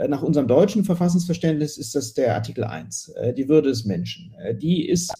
[0.00, 4.34] Äh, nach unserem deutschen Verfassungsverständnis ist das der Artikel 1, äh, die Würde des Menschen.
[4.42, 5.12] Äh, die ist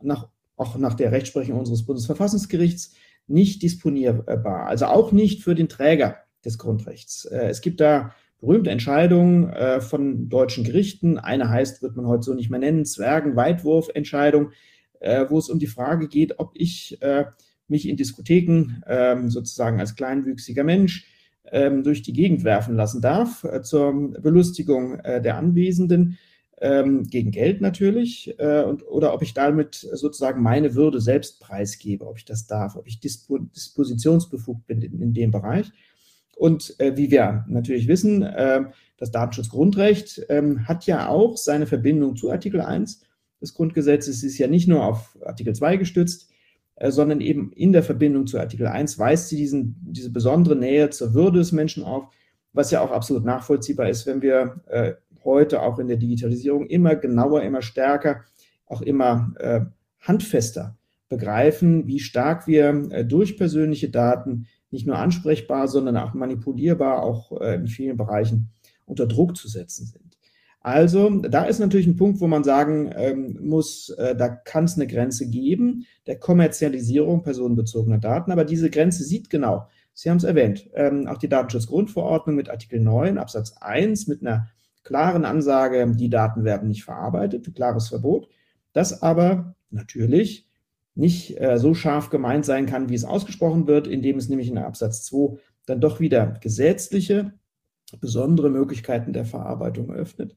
[0.00, 2.94] nach, auch nach der Rechtsprechung unseres Bundesverfassungsgerichts
[3.26, 7.24] nicht disponierbar, also auch nicht für den Träger des Grundrechts.
[7.24, 11.18] Es gibt da berühmte Entscheidungen von deutschen Gerichten.
[11.18, 14.50] Eine heißt, wird man heute so nicht mehr nennen, Zwergen-Weitwurf-Entscheidung,
[15.28, 16.98] wo es um die Frage geht, ob ich
[17.68, 21.06] mich in Diskotheken ähm, sozusagen als kleinwüchsiger Mensch
[21.50, 26.18] ähm, durch die Gegend werfen lassen darf, äh, zur Belustigung äh, der Anwesenden
[26.62, 32.06] ähm, gegen Geld natürlich, äh, und, oder ob ich damit sozusagen meine Würde selbst preisgebe,
[32.06, 35.72] ob ich das darf, ob ich dispo dispositionsbefugt bin in, in, dem Bereich.
[36.36, 38.62] Und äh, wie wir natürlich wissen, äh,
[38.96, 43.02] das Datenschutzgrundrecht ähm, hat ja auch seine Verbindung zu Artikel 1
[43.40, 44.18] des Grundgesetzes.
[44.18, 46.31] Es ist ja nicht nur auf Artikel 2 gestützt,
[46.90, 51.14] sondern eben in der Verbindung zu Artikel 1 weist sie diesen, diese besondere Nähe zur
[51.14, 52.08] Würde des Menschen auf,
[52.52, 56.96] was ja auch absolut nachvollziehbar ist, wenn wir äh, heute auch in der Digitalisierung immer
[56.96, 58.24] genauer, immer stärker,
[58.66, 59.60] auch immer äh,
[60.00, 60.76] handfester
[61.08, 67.40] begreifen, wie stark wir äh, durch persönliche Daten nicht nur ansprechbar, sondern auch manipulierbar, auch
[67.40, 68.50] äh, in vielen Bereichen
[68.86, 70.11] unter Druck zu setzen sind.
[70.62, 74.76] Also da ist natürlich ein Punkt, wo man sagen ähm, muss, äh, da kann es
[74.76, 80.24] eine Grenze geben der Kommerzialisierung personenbezogener Daten, aber diese Grenze sieht genau, Sie haben es
[80.24, 84.48] erwähnt, ähm, auch die Datenschutzgrundverordnung mit Artikel 9 Absatz 1 mit einer
[84.84, 88.28] klaren Ansage, die Daten werden nicht verarbeitet, klares Verbot,
[88.72, 90.48] das aber natürlich
[90.94, 94.58] nicht äh, so scharf gemeint sein kann, wie es ausgesprochen wird, indem es nämlich in
[94.58, 97.32] Absatz 2 dann doch wieder gesetzliche,
[98.00, 100.36] besondere Möglichkeiten der Verarbeitung eröffnet.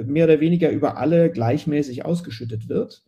[0.06, 3.04] mehr oder weniger über alle gleichmäßig ausgeschüttet wird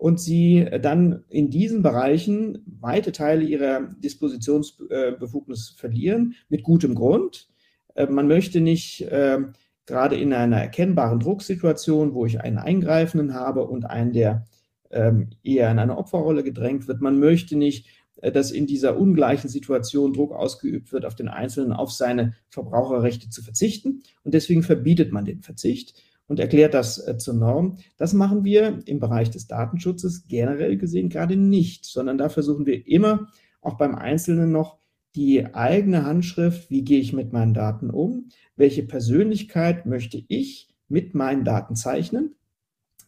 [0.00, 7.48] und sie dann in diesen Bereichen weite Teile ihrer Dispositionsbefugnis verlieren, mit gutem Grund.
[7.94, 9.52] Äh, man möchte nicht ähm,
[9.84, 14.46] gerade in einer erkennbaren Drucksituation, wo ich einen Eingreifenden habe und einen, der
[14.90, 17.86] ähm, eher in eine Opferrolle gedrängt wird, man möchte nicht,
[18.22, 23.28] äh, dass in dieser ungleichen Situation Druck ausgeübt wird, auf den Einzelnen auf seine Verbraucherrechte
[23.28, 24.02] zu verzichten.
[24.24, 27.78] Und deswegen verbietet man den Verzicht und erklärt das äh, zur Norm.
[27.96, 32.86] Das machen wir im Bereich des Datenschutzes generell gesehen gerade nicht, sondern da versuchen wir
[32.86, 33.26] immer
[33.60, 34.78] auch beim Einzelnen noch
[35.16, 41.16] die eigene Handschrift, wie gehe ich mit meinen Daten um, welche Persönlichkeit möchte ich mit
[41.16, 42.36] meinen Daten zeichnen,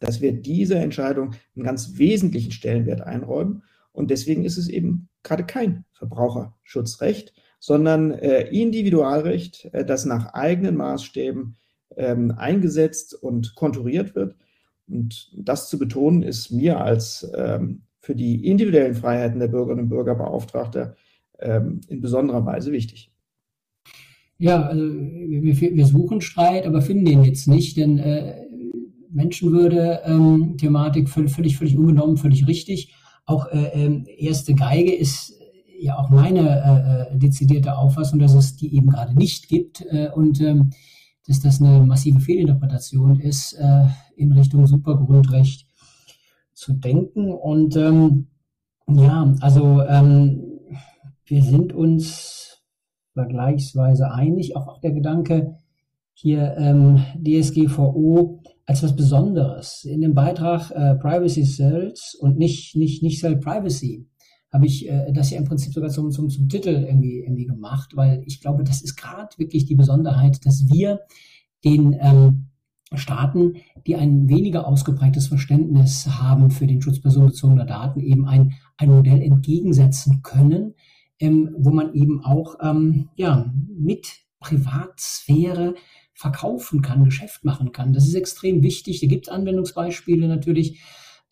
[0.01, 3.63] dass wir dieser Entscheidung einen ganz wesentlichen Stellenwert einräumen.
[3.93, 10.75] Und deswegen ist es eben gerade kein Verbraucherschutzrecht, sondern äh, Individualrecht, äh, das nach eigenen
[10.75, 11.55] Maßstäben
[11.97, 14.37] ähm, eingesetzt und konturiert wird.
[14.89, 19.89] Und das zu betonen, ist mir als ähm, für die individuellen Freiheiten der Bürgerinnen und
[19.89, 20.97] Bürger Beauftragter
[21.39, 23.11] ähm, in besonderer Weise wichtig.
[24.39, 28.45] Ja, also wir, wir, suchen Streit, aber finden den jetzt nicht, denn äh,
[29.11, 32.93] Menschenwürde-Thematik ähm, völlig, völlig ungenommen, völlig richtig.
[33.25, 35.39] Auch äh, ähm, erste Geige ist
[35.79, 39.85] ja auch meine äh, äh, dezidierte Auffassung, dass es die eben gerade nicht gibt.
[39.91, 40.71] Äh, und ähm,
[41.27, 45.67] dass das eine massive Fehlinterpretation ist, äh, in Richtung Supergrundrecht
[46.53, 47.33] zu denken.
[47.33, 48.29] Und ähm,
[48.89, 50.43] ja, also ähm,
[51.27, 52.63] wir sind uns
[53.15, 55.57] vergleichsweise einig, auch, auch der Gedanke
[56.15, 59.85] hier ähm, DSGVO als was Besonderes.
[59.85, 64.07] In dem Beitrag äh, Privacy Cells und nicht, nicht, nicht Cell Privacy
[64.53, 67.97] habe ich äh, das ja im Prinzip sogar zum, zum, zum Titel irgendwie, irgendwie gemacht,
[67.97, 71.01] weil ich glaube, das ist gerade wirklich die Besonderheit, dass wir
[71.65, 72.47] den ähm,
[72.95, 73.55] Staaten,
[73.87, 79.23] die ein weniger ausgeprägtes Verständnis haben für den Schutz personenbezogener Daten, eben ein, ein Modell
[79.23, 80.75] entgegensetzen können,
[81.19, 84.09] ähm, wo man eben auch ähm, ja, mit
[84.41, 85.75] Privatsphäre
[86.15, 87.93] verkaufen kann, Geschäft machen kann.
[87.93, 89.01] Das ist extrem wichtig.
[89.01, 90.83] Da gibt es Anwendungsbeispiele natürlich,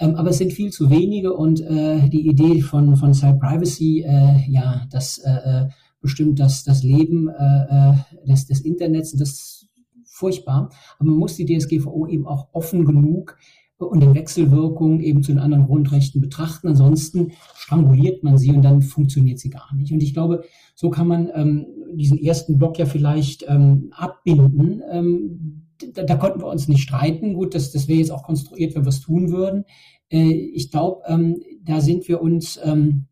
[0.01, 4.05] ähm, aber es sind viel zu wenige und äh, die Idee von, von Site Privacy,
[4.07, 5.69] äh, ja, das äh, äh
[6.03, 7.95] bestimmt das, das Leben äh, äh,
[8.27, 9.69] des, des Internets, das
[10.07, 10.71] furchtbar.
[10.99, 13.37] Aber man muss die DSGVO eben auch offen genug
[13.79, 16.69] und in Wechselwirkung eben zu den anderen Grundrechten betrachten.
[16.69, 19.93] Ansonsten stranguliert man sie und dann funktioniert sie gar nicht.
[19.93, 20.45] Und ich glaube,
[20.75, 24.83] so kann man ähm, diesen ersten Block ja vielleicht ähm, abbinden.
[24.91, 27.35] Ähm, da, da, konnten wir uns nicht streiten.
[27.35, 29.65] Gut, das, das wäre jetzt auch konstruiert, wenn wir es tun würden.
[30.11, 33.07] Äh, ich glaube, ähm, da sind wir uns ähm,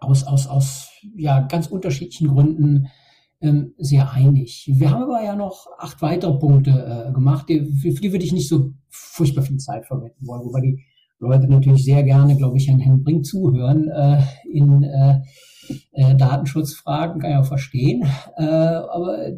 [0.00, 2.88] aus, aus, aus ja, ganz unterschiedlichen Gründen
[3.40, 4.70] ähm, sehr einig.
[4.72, 8.24] Wir haben aber ja noch acht weitere Punkte äh, gemacht, die, für, für die würde
[8.24, 10.82] ich nicht so furchtbar viel Zeit verwenden wollen, wobei die
[11.18, 15.20] Leute natürlich sehr gerne, glaube ich, Herrn Herrn Brink zuhören äh, in äh,
[15.92, 18.04] äh, Datenschutzfragen, kann ich auch verstehen.
[18.36, 19.32] Äh, aber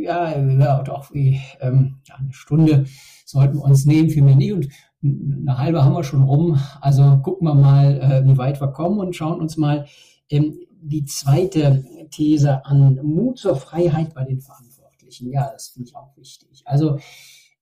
[0.00, 2.86] ja, ja doch, wie, ähm, ja, eine Stunde
[3.26, 4.52] sollten wir uns nehmen, viel mehr nicht.
[4.54, 4.68] Und
[5.02, 6.58] eine halbe haben wir schon rum.
[6.80, 9.86] Also gucken wir mal, äh, wie weit wir kommen und schauen uns mal
[10.30, 13.00] ähm, die zweite These an.
[13.02, 15.30] Mut zur Freiheit bei den Verantwortlichen.
[15.30, 16.62] Ja, das finde ich auch wichtig.
[16.64, 16.98] Also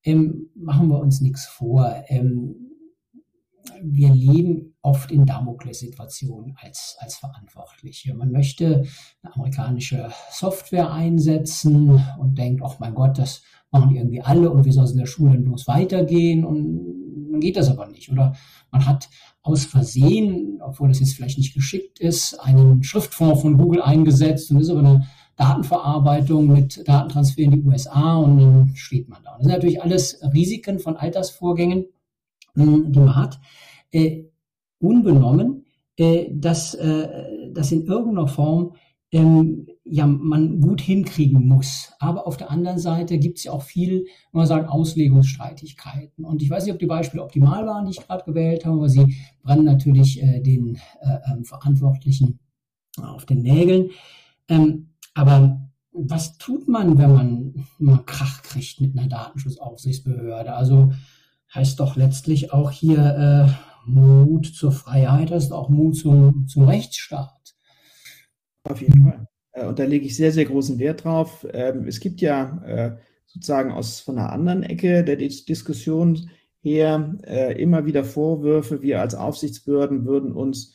[0.04, 2.04] ähm, machen wir uns nichts vor.
[2.08, 2.69] Ähm,
[3.82, 8.14] wir leben oft in Damokless-Situationen als, als Verantwortliche.
[8.14, 8.84] Man möchte
[9.22, 14.72] eine amerikanische Software einsetzen und denkt, ach mein Gott, das machen irgendwie alle und wie
[14.72, 17.00] soll es in der Schule bloß weitergehen und
[17.30, 18.10] dann geht das aber nicht.
[18.10, 18.34] Oder
[18.70, 19.08] man hat
[19.42, 24.60] aus Versehen, obwohl das jetzt vielleicht nicht geschickt ist, einen Schriftfonds von Google eingesetzt und
[24.60, 25.06] ist aber eine
[25.36, 29.32] Datenverarbeitung mit Datentransfer in die USA und dann steht man da.
[29.36, 31.86] das sind natürlich alles Risiken von Altersvorgängen,
[32.54, 33.40] die man hat,
[33.92, 34.24] äh,
[34.78, 35.64] unbenommen,
[35.96, 37.08] äh, dass äh,
[37.52, 38.74] das in irgendeiner Form
[39.12, 41.92] ähm, ja man gut hinkriegen muss.
[41.98, 46.24] Aber auf der anderen Seite gibt es ja auch viel, man sagt, Auslegungsstreitigkeiten.
[46.24, 48.88] Und ich weiß nicht, ob die Beispiele optimal waren, die ich gerade gewählt habe, aber
[48.88, 52.38] sie brennen natürlich äh, den äh, ähm, Verantwortlichen
[53.02, 53.90] auf den Nägeln.
[54.48, 55.60] Ähm, aber
[55.92, 60.54] was tut man, wenn man, mal Krach kriegt mit einer Datenschutzaufsichtsbehörde?
[60.54, 60.92] Also
[61.54, 67.54] heißt doch letztlich auch hier äh, Mut zur Freiheit, ist auch Mut zum, zum Rechtsstaat.
[68.64, 69.26] Auf jeden Fall.
[69.52, 71.46] Äh, und da lege ich sehr, sehr großen Wert drauf.
[71.52, 72.96] Ähm, es gibt ja äh,
[73.26, 76.30] sozusagen aus von einer anderen Ecke der Diskussion
[76.62, 80.74] her äh, immer wieder Vorwürfe, wir als Aufsichtsbehörden würden uns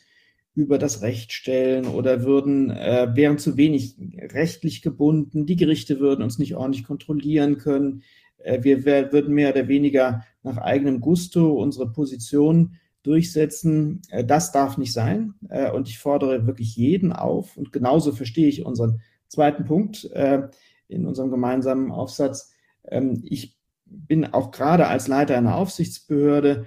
[0.54, 3.98] über das Recht stellen oder würden, wären zu wenig
[4.32, 8.04] rechtlich gebunden, die Gerichte würden uns nicht ordentlich kontrollieren können,
[8.42, 14.00] wir würden mehr oder weniger nach eigenem Gusto unsere Position durchsetzen.
[14.10, 15.34] Äh, das darf nicht sein.
[15.48, 17.56] Äh, und ich fordere wirklich jeden auf.
[17.56, 20.48] Und genauso verstehe ich unseren zweiten Punkt äh,
[20.88, 22.52] in unserem gemeinsamen Aufsatz.
[22.88, 26.66] Ähm, ich bin auch gerade als Leiter einer Aufsichtsbehörde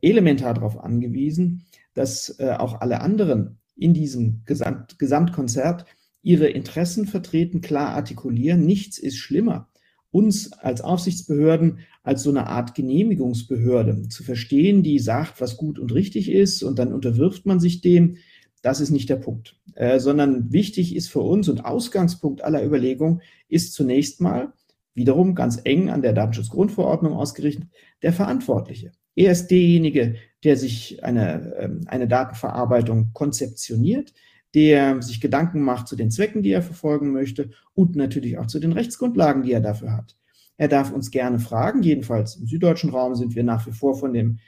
[0.00, 5.84] elementar darauf angewiesen, dass auch alle anderen in diesem Gesamt Gesamtkonzert
[6.22, 8.64] ihre Interessen vertreten, klar artikulieren.
[8.64, 9.69] Nichts ist schlimmer
[10.10, 15.92] uns als Aufsichtsbehörden als so eine Art Genehmigungsbehörde zu verstehen, die sagt, was gut und
[15.92, 18.16] richtig ist und dann unterwirft man sich dem.
[18.62, 23.22] Das ist nicht der Punkt, äh, sondern wichtig ist für uns und Ausgangspunkt aller Überlegungen
[23.48, 24.52] ist zunächst mal
[24.94, 27.68] wiederum ganz eng an der Datenschutzgrundverordnung ausgerichtet,
[28.02, 28.92] der Verantwortliche.
[29.14, 34.12] Er ist derjenige, der sich eine, ähm, eine Datenverarbeitung konzeptioniert,
[34.54, 38.58] der sich Gedanken macht zu den Zwecken, die er verfolgen möchte und natürlich auch zu
[38.58, 40.16] den Rechtsgrundlagen, die er dafür hat.
[40.56, 44.12] Er darf uns gerne fragen, jedenfalls im süddeutschen Raum sind wir nach wie vor von
[44.12, 44.38] dem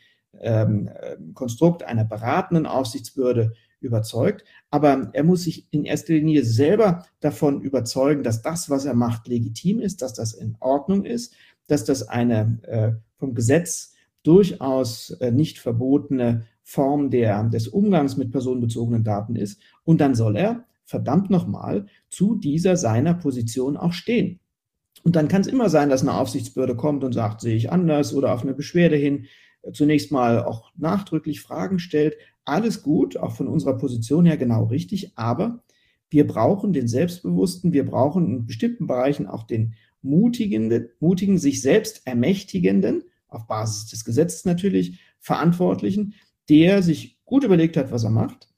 [0.41, 0.91] ähm,
[1.35, 8.23] Konstrukt einer beratenden Aufsichtsbehörde überzeugt, aber er muss sich in erster Linie selber davon überzeugen,
[8.23, 11.35] dass das, was er macht, legitim ist, dass das in Ordnung ist,
[11.67, 18.31] dass das eine äh, vom Gesetz durchaus äh, nicht verbotene Form der, des Umgangs mit
[18.31, 19.61] personenbezogenen Daten ist.
[19.85, 24.41] Und dann soll er, verdammt nochmal, zu dieser seiner Position auch stehen.
[25.03, 28.15] Und dann kann es immer sein, dass eine Aufsichtsbehörde kommt und sagt, sehe ich anders
[28.15, 29.27] oder auf eine Beschwerde hin
[29.63, 32.17] äh, zunächst mal auch nachdrücklich Fragen stellt.
[32.45, 35.63] Alles gut, auch von unserer Position her genau richtig, aber
[36.11, 42.07] wir brauchen den Selbstbewussten, wir brauchen in bestimmten Bereichen auch den mutigen, mutigen sich selbst
[42.07, 46.15] ermächtigenden, auf Basis des Gesetzes natürlich, Verantwortlichen,
[46.49, 48.49] der sich gut überlegt hat, was er macht,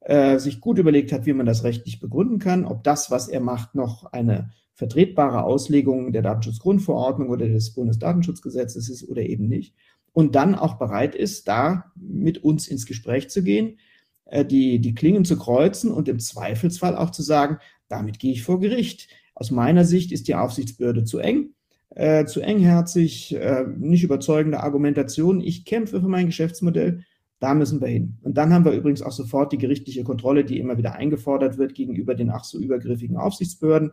[0.00, 3.40] äh, sich gut überlegt hat, wie man das rechtlich begründen kann, ob das, was er
[3.40, 9.74] macht, noch eine vertretbare Auslegung der Datenschutzgrundverordnung oder des Bundesdatenschutzgesetzes ist oder eben nicht.
[10.12, 13.78] Und dann auch bereit ist, da mit uns ins Gespräch zu gehen,
[14.26, 18.42] äh, die, die Klingen zu kreuzen und im Zweifelsfall auch zu sagen, damit gehe ich
[18.42, 19.08] vor Gericht.
[19.34, 21.50] Aus meiner Sicht ist die Aufsichtsbehörde zu eng,
[21.90, 25.40] äh, zu engherzig, äh, nicht überzeugende Argumentation.
[25.40, 27.04] Ich kämpfe für mein Geschäftsmodell
[27.42, 28.18] da müssen wir hin.
[28.22, 31.74] Und dann haben wir übrigens auch sofort die gerichtliche Kontrolle, die immer wieder eingefordert wird
[31.74, 33.90] gegenüber den ach so übergriffigen Aufsichtsbehörden.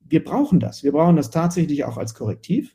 [0.00, 0.82] Wir brauchen das.
[0.82, 2.74] Wir brauchen das tatsächlich auch als Korrektiv.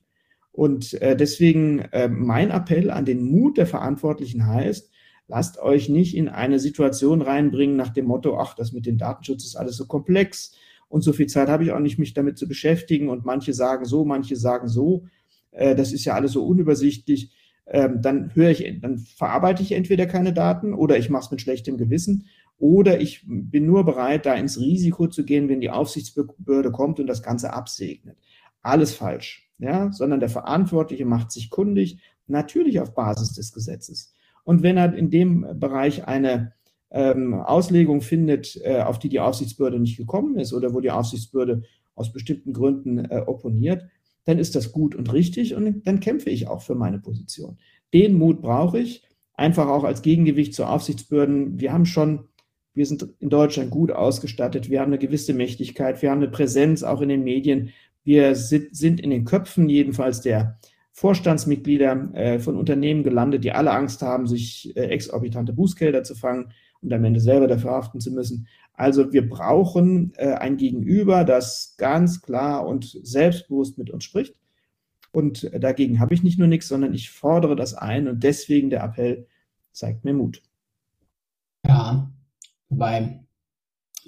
[0.51, 4.91] Und äh, deswegen äh, mein Appell an den Mut der Verantwortlichen heißt,
[5.28, 9.43] lasst euch nicht in eine Situation reinbringen nach dem Motto, ach, das mit dem Datenschutz
[9.43, 10.55] ist alles so komplex
[10.89, 13.86] und so viel Zeit habe ich auch nicht, mich damit zu beschäftigen und manche sagen
[13.86, 15.07] so, manche sagen so.
[15.49, 17.32] Äh, das ist ja alles so unübersichtlich
[17.66, 21.41] ähm, dann höre ich, dann verarbeite ich entweder keine Daten oder ich mache es mit
[21.41, 22.26] schlechtem Gewissen
[22.57, 27.07] Oder ich bin nur bereit, da ins Risiko zu gehen, wenn die Aufsichtsbehörde kommt und
[27.07, 28.18] das Ganze absegnet.
[28.61, 34.14] Alles falsch, ja, sondern der Verantwortliche macht sich kundig, natürlich auf Basis des Gesetzes.
[34.43, 36.53] Und wenn er in dem Bereich eine
[36.91, 41.64] ähm, Auslegung findet, äh, auf die die Aufsichtsbehörde nicht gekommen ist oder wo die Aufsichtsbehörde
[41.95, 43.86] aus bestimmten Gründen äh, opponiert,
[44.26, 47.57] dann ist das gut und richtig und dann kämpfe ich auch für meine Position.
[47.93, 49.03] Den Mut brauche ich,
[49.34, 51.59] einfach auch als Gegengewicht zu Aufsichtsbehörden.
[51.59, 52.28] Wir haben schon,
[52.74, 56.84] wir sind in Deutschland gut ausgestattet, wir haben eine gewisse Mächtigkeit, wir haben eine Präsenz
[56.84, 57.69] auch in den Medien,
[58.03, 60.59] wir sind in den Köpfen jedenfalls der
[60.91, 66.51] Vorstandsmitglieder äh, von Unternehmen gelandet, die alle Angst haben, sich äh, exorbitante Bußgelder zu fangen
[66.82, 68.47] und am Ende selber dafür haften zu müssen.
[68.74, 74.36] Also wir brauchen äh, ein Gegenüber, das ganz klar und selbstbewusst mit uns spricht.
[75.11, 78.84] Und dagegen habe ich nicht nur nichts, sondern ich fordere das ein und deswegen der
[78.84, 79.28] Appell
[79.71, 80.41] zeigt mir Mut.
[81.67, 82.11] Ja,
[82.69, 83.24] wobei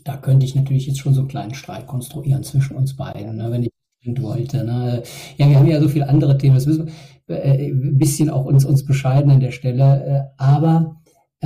[0.03, 3.51] da könnte ich natürlich jetzt schon so einen kleinen Streit konstruieren zwischen uns beiden, ne,
[3.51, 3.71] wenn ich
[4.21, 4.63] wollte.
[4.63, 5.03] Ne.
[5.37, 6.91] Ja, wir haben ja so viele andere Themen, das müssen
[7.27, 11.01] wir äh, ein bisschen auch uns, uns bescheiden an der Stelle, äh, aber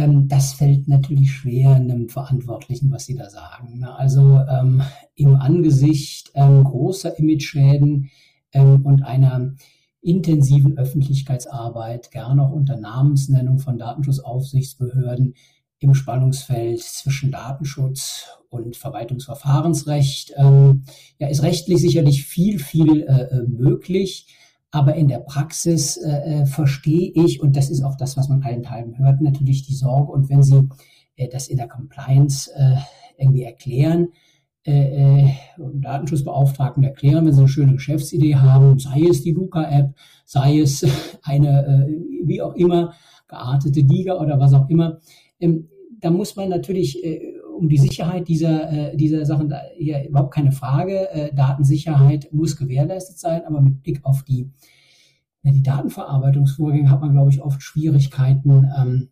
[0.08, 3.80] das fällt natürlich schwer einem Verantwortlichen, was Sie da sagen.
[3.80, 3.96] Ne?
[3.96, 4.82] Also ähm,
[5.16, 8.10] im Angesicht ähm, großer Imageschäden
[8.54, 9.54] ähm, und einer
[10.02, 15.36] intensiven Öffentlichkeitsarbeit, gerne auch unter Namensnennung von Datenschutzaufsichtsbehörden
[15.80, 20.34] im Spannungsfeld zwischen Datenschutz und Verwaltungsverfahrensrecht.
[20.36, 20.84] Ähm,
[21.20, 24.28] ja, ist rechtlich sicherlich viel, viel äh, äh möglich.
[24.72, 28.44] Aber in der Praxis äh, äh, verstehe ich, und das ist auch das, was man
[28.44, 30.12] allen Teilen hört, natürlich die Sorge.
[30.12, 30.70] Und wenn Sie
[31.16, 32.76] äh, das in der Compliance äh,
[33.18, 34.10] irgendwie erklären,
[34.66, 39.96] äh, äh, Datenschutzbeauftragten erklären, wenn sie eine schöne Geschäftsidee haben, sei es die Luca-App,
[40.26, 40.86] sei es
[41.24, 42.94] eine, äh, wie auch immer,
[43.28, 45.00] geartete Liga oder was auch immer,
[45.40, 50.34] ähm, da muss man natürlich äh, um die Sicherheit dieser, äh, dieser Sachen hier überhaupt
[50.34, 51.12] keine Frage.
[51.12, 54.50] Äh, Datensicherheit muss gewährleistet sein, aber mit Blick auf die,
[55.44, 59.10] ja, die Datenverarbeitungsvorgänge hat man, glaube ich, oft Schwierigkeiten, ähm,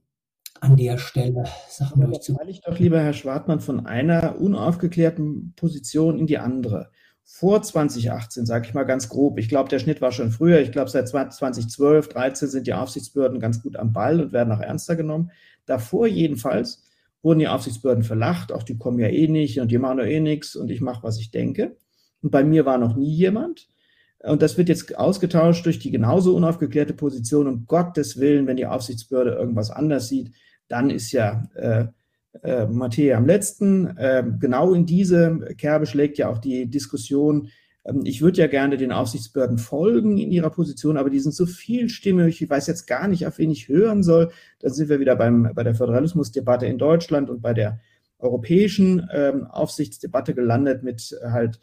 [0.60, 2.48] an der Stelle Sachen durchzuführen.
[2.48, 6.90] ich doch lieber, Herr Schwartmann, von einer unaufgeklärten Position in die andere.
[7.24, 10.62] Vor 2018, sage ich mal ganz grob, ich glaube, der Schnitt war schon früher.
[10.62, 14.62] Ich glaube, seit 2012, 2013 sind die Aufsichtsbehörden ganz gut am Ball und werden auch
[14.62, 15.32] ernster genommen.
[15.66, 16.88] Davor jedenfalls
[17.22, 20.20] wurden die Aufsichtsbehörden verlacht, auch die kommen ja eh nicht und die machen doch eh
[20.20, 21.78] nichts und ich mache, was ich denke.
[22.22, 23.70] Und bei mir war noch nie jemand.
[24.20, 27.48] Und das wird jetzt ausgetauscht durch die genauso unaufgeklärte Position.
[27.48, 30.32] Um Gottes Willen, wenn die Aufsichtsbehörde irgendwas anders sieht,
[30.68, 31.86] dann ist ja äh,
[32.44, 33.96] äh, Matthäa am letzten.
[33.98, 37.50] Äh, genau in diese Kerbe schlägt ja auch die Diskussion
[38.04, 42.42] ich würde ja gerne den Aufsichtsbehörden folgen in ihrer Position, aber die sind so vielstimmig,
[42.42, 44.32] ich weiß jetzt gar nicht, auf wen ich hören soll.
[44.60, 47.80] Da sind wir wieder beim, bei der Föderalismusdebatte in Deutschland und bei der
[48.20, 51.60] europäischen ähm, Aufsichtsdebatte gelandet mit äh, halt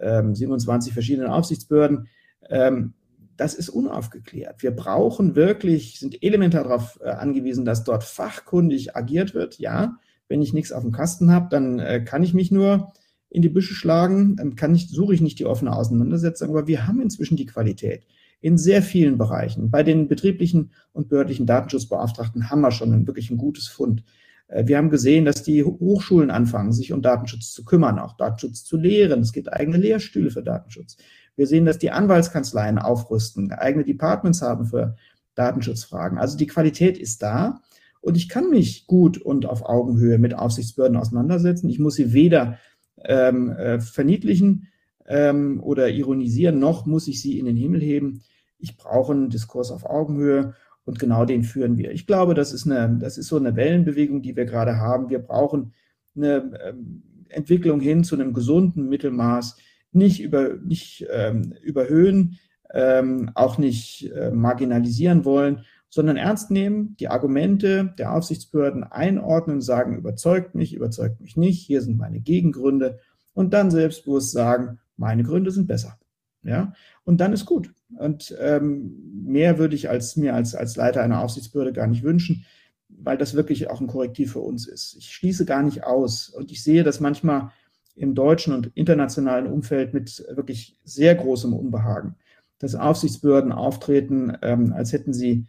[0.00, 2.08] ähm, 27 verschiedenen Aufsichtsbehörden.
[2.48, 2.94] Ähm,
[3.36, 4.62] das ist unaufgeklärt.
[4.62, 9.58] Wir brauchen wirklich, sind elementar darauf äh, angewiesen, dass dort fachkundig agiert wird.
[9.58, 9.96] Ja,
[10.28, 12.92] wenn ich nichts auf dem Kasten habe, dann äh, kann ich mich nur
[13.30, 17.00] in die Büsche schlagen, kann ich, suche ich nicht die offene Auseinandersetzung, aber wir haben
[17.00, 18.06] inzwischen die Qualität
[18.40, 19.70] in sehr vielen Bereichen.
[19.70, 24.04] Bei den betrieblichen und behördlichen Datenschutzbeauftragten haben wir schon ein wirklich ein gutes Fund.
[24.48, 28.64] Äh, wir haben gesehen, dass die Hochschulen anfangen, sich um Datenschutz zu kümmern, auch Datenschutz
[28.64, 29.20] zu lehren.
[29.20, 30.96] Es gibt eigene Lehrstühle für Datenschutz.
[31.36, 34.96] Wir sehen, dass die Anwaltskanzleien aufrüsten, eigene Departments haben für
[35.34, 36.18] Datenschutzfragen.
[36.18, 37.60] Also die Qualität ist da
[38.00, 41.68] und ich kann mich gut und auf Augenhöhe mit Aufsichtsbehörden auseinandersetzen.
[41.68, 42.58] Ich muss sie weder
[43.04, 44.68] ähm, äh, verniedlichen
[45.06, 48.22] ähm, oder ironisieren, noch muss ich sie in den Himmel heben.
[48.58, 51.92] Ich brauche einen Diskurs auf Augenhöhe und genau den führen wir.
[51.92, 55.10] Ich glaube, das ist, eine, das ist so eine Wellenbewegung, die wir gerade haben.
[55.10, 55.72] Wir brauchen
[56.16, 59.56] eine ähm, Entwicklung hin zu einem gesunden Mittelmaß,
[59.92, 62.38] nicht, über, nicht ähm, überhöhen,
[62.72, 69.96] ähm, auch nicht äh, marginalisieren wollen, sondern ernst nehmen, die Argumente der Aufsichtsbehörden einordnen, sagen,
[69.96, 72.98] überzeugt mich, überzeugt mich nicht, hier sind meine Gegengründe
[73.34, 75.98] und dann selbstbewusst sagen, meine Gründe sind besser.
[76.42, 76.72] Ja,
[77.04, 77.72] und dann ist gut.
[77.96, 82.44] Und ähm, mehr würde ich als, mir als, als Leiter einer Aufsichtsbehörde gar nicht wünschen,
[82.88, 84.96] weil das wirklich auch ein Korrektiv für uns ist.
[84.98, 87.50] Ich schließe gar nicht aus und ich sehe das manchmal
[87.96, 92.14] im deutschen und internationalen Umfeld mit wirklich sehr großem Unbehagen,
[92.58, 95.46] dass Aufsichtsbehörden auftreten, ähm, als hätten sie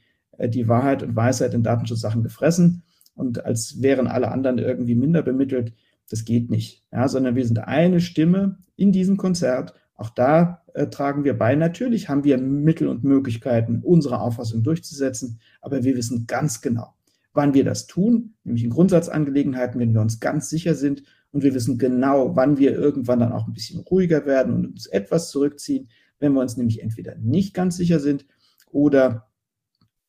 [0.47, 2.83] die Wahrheit und Weisheit in Datenschutzsachen gefressen
[3.15, 5.73] und als wären alle anderen irgendwie minder bemittelt.
[6.09, 9.73] Das geht nicht, ja, sondern wir sind eine Stimme in diesem Konzert.
[9.95, 11.55] Auch da äh, tragen wir bei.
[11.55, 16.93] Natürlich haben wir Mittel und Möglichkeiten, unsere Auffassung durchzusetzen, aber wir wissen ganz genau,
[17.33, 21.53] wann wir das tun, nämlich in Grundsatzangelegenheiten, wenn wir uns ganz sicher sind und wir
[21.53, 25.89] wissen genau, wann wir irgendwann dann auch ein bisschen ruhiger werden und uns etwas zurückziehen,
[26.19, 28.25] wenn wir uns nämlich entweder nicht ganz sicher sind
[28.71, 29.28] oder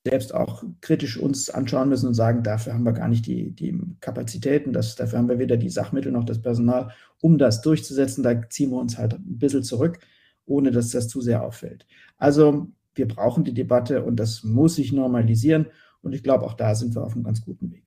[0.05, 3.79] selbst auch kritisch uns anschauen müssen und sagen, dafür haben wir gar nicht die, die
[4.01, 6.91] Kapazitäten, das, dafür haben wir weder die Sachmittel noch das Personal,
[7.21, 8.23] um das durchzusetzen.
[8.23, 9.99] Da ziehen wir uns halt ein bisschen zurück,
[10.47, 11.87] ohne dass das zu sehr auffällt.
[12.17, 15.67] Also wir brauchen die Debatte und das muss sich normalisieren.
[16.03, 17.85] Und ich glaube, auch da sind wir auf einem ganz guten Weg.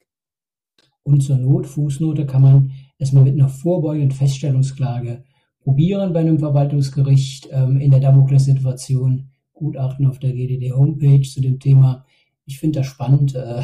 [1.02, 5.24] Und zur Not, Fußnote, kann man erstmal mit einer vorbeugenden Feststellungsklage
[5.60, 9.30] probieren bei einem Verwaltungsgericht ähm, in der Damokless-Situation.
[9.54, 12.06] Gutachten auf der GDD-Homepage zu dem Thema.
[12.46, 13.36] Ich finde das spannend.
[13.36, 13.64] Äh,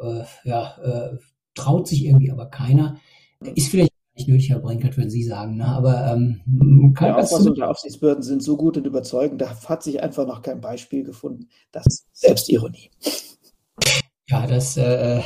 [0.00, 1.18] äh, ja, äh,
[1.54, 2.98] traut sich irgendwie aber keiner.
[3.54, 5.56] Ist vielleicht nicht nötig, Herr Brinkert, würden Sie sagen.
[5.56, 5.66] Ne?
[5.66, 10.02] Aber ähm, kann ja, Auffassung der Aufsichtsbehörden sind so gut und überzeugend, da hat sich
[10.02, 11.48] einfach noch kein Beispiel gefunden.
[11.72, 12.90] Das ist Selbstironie.
[14.28, 15.20] Ja, das äh,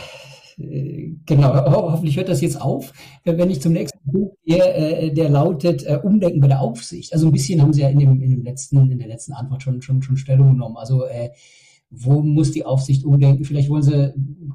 [1.27, 1.55] genau,
[1.93, 2.93] hoffentlich hört das jetzt auf,
[3.25, 7.13] wenn ich zum nächsten Punkt gehe, äh, der lautet äh, Umdenken bei der Aufsicht.
[7.13, 9.63] Also ein bisschen haben Sie ja in, dem, in, dem letzten, in der letzten Antwort
[9.63, 10.77] schon, schon, schon Stellung genommen.
[10.77, 11.31] Also äh,
[11.91, 13.45] wo muss die Aufsicht umdenken?
[13.45, 14.15] Vielleicht wollen Sie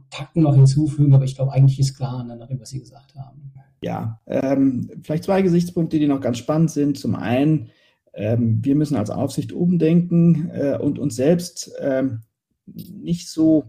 [0.10, 3.48] Takten noch hinzufügen, aber ich glaube, eigentlich ist klar, ne, nach was Sie gesagt haben.
[3.82, 6.98] Ja, ähm, vielleicht zwei Gesichtspunkte, die noch ganz spannend sind.
[6.98, 7.70] Zum einen,
[8.14, 12.22] ähm, wir müssen als Aufsicht umdenken äh, und uns selbst ähm,
[12.66, 13.66] nicht so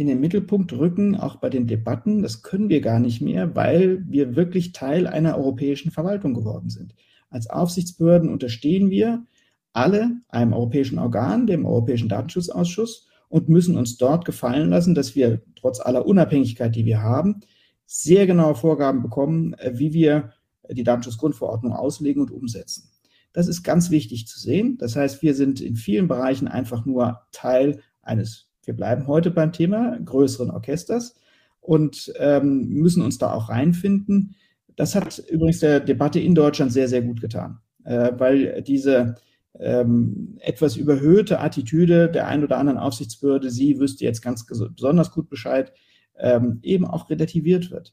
[0.00, 2.22] in den Mittelpunkt rücken, auch bei den Debatten.
[2.22, 6.94] Das können wir gar nicht mehr, weil wir wirklich Teil einer europäischen Verwaltung geworden sind.
[7.28, 9.24] Als Aufsichtsbehörden unterstehen wir
[9.72, 15.40] alle einem europäischen Organ, dem Europäischen Datenschutzausschuss, und müssen uns dort gefallen lassen, dass wir
[15.54, 17.40] trotz aller Unabhängigkeit, die wir haben,
[17.86, 20.32] sehr genaue Vorgaben bekommen, äh, wie wir
[20.68, 22.90] die Datenschutzgrundverordnung auslegen und umsetzen.
[23.32, 24.76] Das ist ganz wichtig zu sehen.
[24.78, 29.50] Das heißt, wir sind in vielen Bereichen einfach nur Teil eines wir bleiben heute beim
[29.50, 31.16] Thema größeren Orchesters
[31.60, 34.36] und ähm, müssen uns da auch reinfinden.
[34.76, 39.16] Das hat übrigens der Debatte in Deutschland sehr, sehr gut getan, äh, weil diese
[39.58, 45.28] ähm, etwas überhöhte Attitüde der ein oder anderen Aufsichtsbehörde, sie wüsste jetzt ganz besonders gut
[45.28, 45.72] Bescheid,
[46.16, 47.92] ähm, eben auch relativiert wird.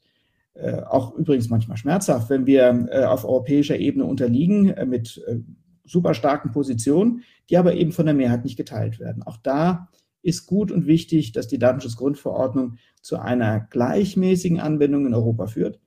[0.53, 5.39] Äh, auch übrigens manchmal schmerzhaft, wenn wir äh, auf europäischer Ebene unterliegen äh, mit äh,
[5.85, 9.23] super starken Positionen, die aber eben von der Mehrheit nicht geteilt werden.
[9.23, 9.89] Auch da
[10.27, 15.79] ist gut und wichtig, dass die Datenschutzgrundverordnung zu einer gleichmäßigen Anwendung in Europa führt.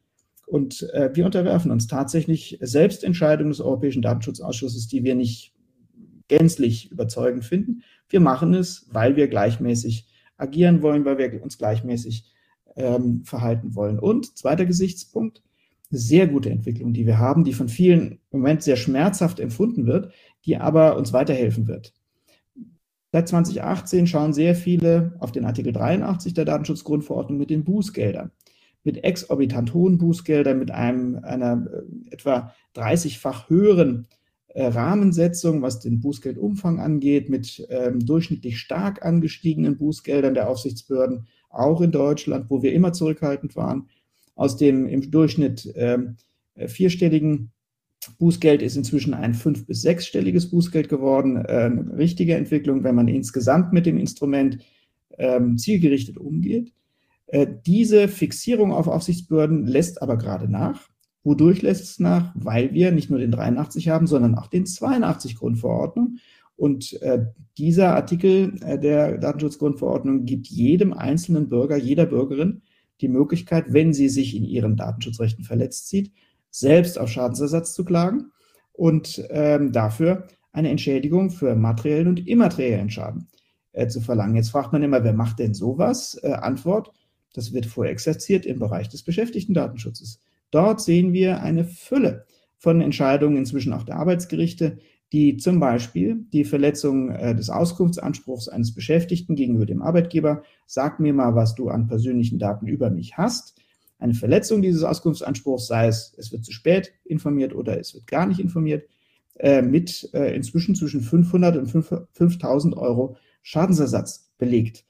[0.47, 5.53] Und äh, wir unterwerfen uns tatsächlich Selbstentscheidungen des Europäischen Datenschutzausschusses, die wir nicht
[6.29, 7.83] gänzlich überzeugend finden.
[8.09, 12.25] Wir machen es, weil wir gleichmäßig agieren wollen, weil wir uns gleichmäßig
[12.77, 13.99] ähm, verhalten wollen.
[13.99, 15.43] Und zweiter Gesichtspunkt,
[15.91, 20.13] sehr gute Entwicklung, die wir haben, die von vielen im Moment sehr schmerzhaft empfunden wird,
[20.47, 21.93] die aber uns weiterhelfen wird.
[23.13, 28.31] Seit 2018 schauen sehr viele auf den Artikel 83 der Datenschutzgrundverordnung mit den Bußgeldern.
[28.85, 34.07] Mit exorbitant hohen Bußgeldern, mit einem, einer äh, etwa 30-fach höheren
[34.49, 41.81] äh, Rahmensetzung, was den Bußgeldumfang angeht, mit ähm, durchschnittlich stark angestiegenen Bußgeldern der Aufsichtsbehörden, auch
[41.81, 43.89] in Deutschland, wo wir immer zurückhaltend waren,
[44.35, 45.99] aus dem im Durchschnitt äh,
[46.67, 47.51] vierstelligen
[48.19, 51.37] Bußgeld ist inzwischen ein fünf- bis sechsstelliges Bußgeld geworden.
[51.37, 54.59] Eine richtige Entwicklung, wenn man insgesamt mit dem Instrument
[55.19, 56.73] ähm, zielgerichtet umgeht.
[57.27, 60.89] Äh, diese Fixierung auf Aufsichtsbehörden lässt aber gerade nach.
[61.23, 62.33] Wodurch lässt es nach?
[62.35, 66.17] Weil wir nicht nur den 83 haben, sondern auch den 82 Grundverordnung.
[66.57, 67.27] Und äh,
[67.57, 72.63] dieser Artikel äh, der Datenschutzgrundverordnung gibt jedem einzelnen Bürger, jeder Bürgerin
[73.01, 76.13] die Möglichkeit, wenn sie sich in ihren Datenschutzrechten verletzt sieht,
[76.51, 78.33] selbst auf Schadensersatz zu klagen
[78.73, 83.29] und ähm, dafür eine Entschädigung für materiellen und immateriellen Schaden
[83.73, 84.37] äh, zu verlangen.
[84.37, 86.19] Jetzt fragt man immer, wer macht denn sowas?
[86.23, 86.93] Äh, Antwort,
[87.35, 90.21] das wird vorexerziert im Bereich des Beschäftigtendatenschutzes.
[90.51, 92.27] Dort sehen wir eine Fülle
[92.59, 94.79] von Entscheidungen inzwischen auch der Arbeitsgerichte,
[95.13, 101.13] die zum Beispiel die Verletzung äh, des Auskunftsanspruchs eines Beschäftigten gegenüber dem Arbeitgeber, sag mir
[101.13, 103.60] mal, was du an persönlichen Daten über mich hast,
[104.01, 108.27] eine Verletzung dieses Auskunftsanspruchs, sei es, es wird zu spät informiert oder es wird gar
[108.27, 108.89] nicht informiert,
[109.39, 111.69] äh, mit äh, inzwischen zwischen 500 und
[112.13, 114.85] 5000 Euro Schadensersatz belegt.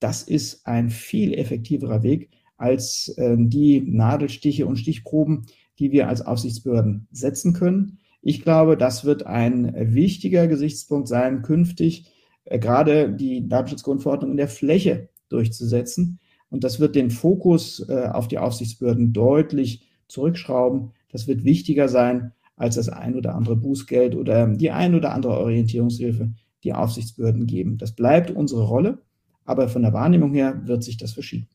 [0.00, 5.46] Das ist ein viel effektiverer Weg als äh, die Nadelstiche und Stichproben,
[5.78, 7.98] die wir als Aufsichtsbehörden setzen können.
[8.22, 12.10] Ich glaube, das wird ein wichtiger Gesichtspunkt sein, künftig
[12.44, 16.18] äh, gerade die Datenschutzgrundverordnung in der Fläche durchzusetzen,
[16.50, 20.92] und das wird den Fokus äh, auf die Aufsichtsbehörden deutlich zurückschrauben.
[21.10, 25.38] Das wird wichtiger sein als das ein oder andere Bußgeld oder die ein oder andere
[25.38, 26.32] Orientierungshilfe,
[26.64, 27.76] die Aufsichtsbehörden geben.
[27.76, 29.02] Das bleibt unsere Rolle,
[29.44, 31.48] aber von der Wahrnehmung her wird sich das verschieben.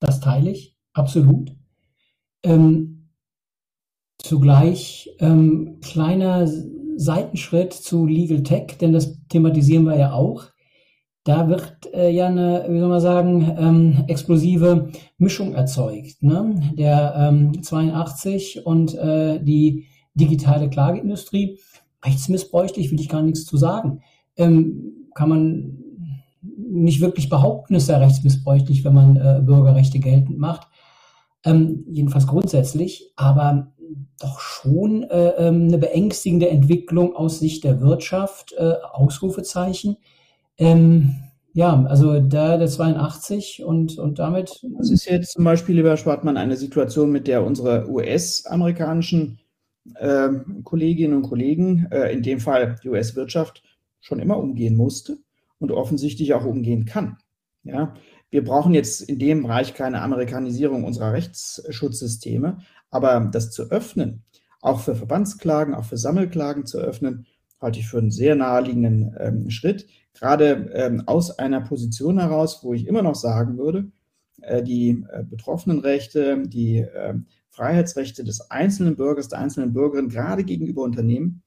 [0.00, 1.54] Das teile ich, absolut.
[2.42, 3.10] Ähm,
[4.18, 6.48] zugleich ähm, kleiner
[6.96, 10.53] Seitenschritt zu Legal Tech, denn das thematisieren wir ja auch.
[11.24, 16.22] Da wird äh, ja eine, wie soll man sagen, ähm, explosive Mischung erzeugt.
[16.22, 16.54] Ne?
[16.76, 21.58] Der ähm, 82 und äh, die digitale Klageindustrie.
[22.04, 24.02] Rechtsmissbräuchlich will ich gar nichts zu sagen.
[24.36, 25.78] Ähm, kann man
[26.42, 30.68] nicht wirklich behaupten, ist ja rechtsmissbräuchlich, wenn man äh, Bürgerrechte geltend macht.
[31.44, 33.72] Ähm, jedenfalls grundsätzlich, aber
[34.20, 39.96] doch schon äh, ähm, eine beängstigende Entwicklung aus Sicht der Wirtschaft, äh, Ausrufezeichen.
[40.58, 41.16] Ähm,
[41.52, 44.60] ja, also da der 82 und, und damit.
[44.76, 49.38] Das ist jetzt zum Beispiel, lieber Schwartmann, eine Situation, mit der unsere US-amerikanischen
[49.94, 50.30] äh,
[50.64, 53.62] Kolleginnen und Kollegen, äh, in dem Fall die US-Wirtschaft,
[54.00, 55.18] schon immer umgehen musste
[55.58, 57.18] und offensichtlich auch umgehen kann.
[57.62, 57.94] Ja,
[58.30, 62.58] wir brauchen jetzt in dem Bereich keine Amerikanisierung unserer Rechtsschutzsysteme,
[62.90, 64.24] aber das zu öffnen,
[64.60, 67.26] auch für Verbandsklagen, auch für Sammelklagen zu öffnen,
[67.60, 69.86] halte ich für einen sehr naheliegenden ähm, Schritt.
[70.14, 73.90] Gerade ähm, aus einer Position heraus, wo ich immer noch sagen würde,
[74.42, 77.14] äh, die äh, Betroffenenrechte, die äh,
[77.50, 81.42] Freiheitsrechte des einzelnen Bürgers, der einzelnen Bürgerin, gerade gegenüber Unternehmen,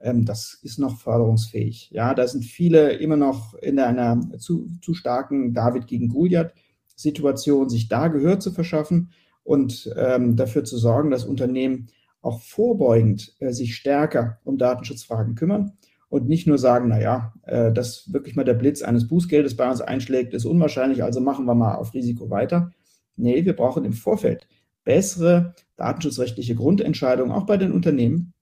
[0.00, 1.90] ähm, das ist noch förderungsfähig.
[1.90, 7.88] Ja, da sind viele immer noch in einer zu, zu starken David gegen Goliath-Situation, sich
[7.88, 9.10] da Gehör zu verschaffen
[9.42, 11.88] und ähm, dafür zu sorgen, dass Unternehmen
[12.20, 15.72] auch vorbeugend äh, sich stärker um Datenschutzfragen kümmern
[16.14, 19.80] und nicht nur sagen, naja, äh, dass wirklich mal der Blitz eines Bußgeldes bei uns
[19.80, 22.70] einschlägt, ist unwahrscheinlich, also machen wir mal auf Risiko weiter.
[23.16, 24.46] Nee, wir brauchen im Vorfeld
[24.84, 28.32] bessere datenschutzrechtliche Grundentscheidungen, auch bei den Unternehmen.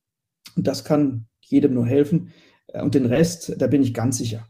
[0.55, 2.29] Und das kann jedem nur helfen.
[2.67, 4.47] Äh, und den Rest, da bin ich ganz sicher.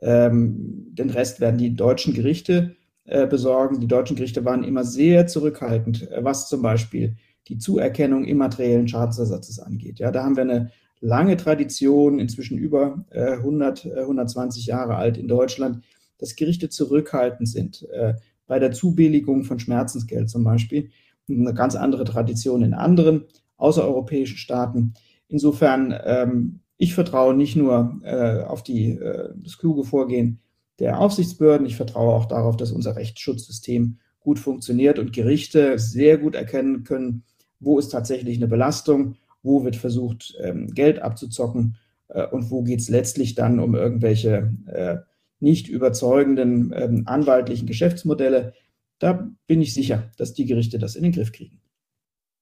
[0.00, 3.80] Ähm, den Rest werden die deutschen Gerichte äh, besorgen.
[3.80, 7.16] Die deutschen Gerichte waren immer sehr zurückhaltend, äh, was zum Beispiel
[7.48, 9.98] die Zuerkennung immateriellen Schadensersatzes angeht.
[9.98, 10.70] Ja, da haben wir eine
[11.04, 15.84] lange Tradition, inzwischen über äh, 100, 120 Jahre alt in Deutschland,
[16.18, 18.14] dass Gerichte zurückhaltend sind äh,
[18.46, 20.90] bei der Zubilligung von Schmerzensgeld zum Beispiel.
[21.28, 23.24] Eine ganz andere Tradition in anderen
[23.58, 24.94] außereuropäischen Staaten.
[25.28, 30.40] Insofern, ähm, ich vertraue nicht nur äh, auf die, äh, das kluge Vorgehen
[30.78, 36.34] der Aufsichtsbehörden, ich vertraue auch darauf, dass unser Rechtsschutzsystem gut funktioniert und Gerichte sehr gut
[36.34, 37.24] erkennen können,
[37.60, 41.76] wo ist tatsächlich eine Belastung, wo wird versucht, ähm, Geld abzuzocken
[42.08, 44.96] äh, und wo geht es letztlich dann um irgendwelche äh,
[45.38, 48.54] nicht überzeugenden ähm, anwaltlichen Geschäftsmodelle.
[48.98, 51.60] Da bin ich sicher, dass die Gerichte das in den Griff kriegen.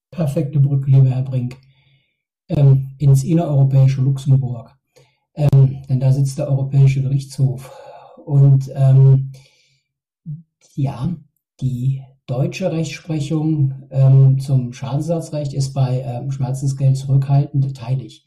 [0.09, 1.57] Perfekte Brücke, lieber Herr Brink
[2.49, 4.75] ähm, ins innereuropäische Luxemburg.
[5.35, 7.71] Ähm, denn da sitzt der Europäische Gerichtshof.
[8.25, 9.31] Und ähm,
[10.75, 11.15] ja,
[11.59, 18.25] die deutsche Rechtsprechung ähm, zum Schadensersatzrecht ist bei ähm, Schmerzensgeld zurückhaltend teilig.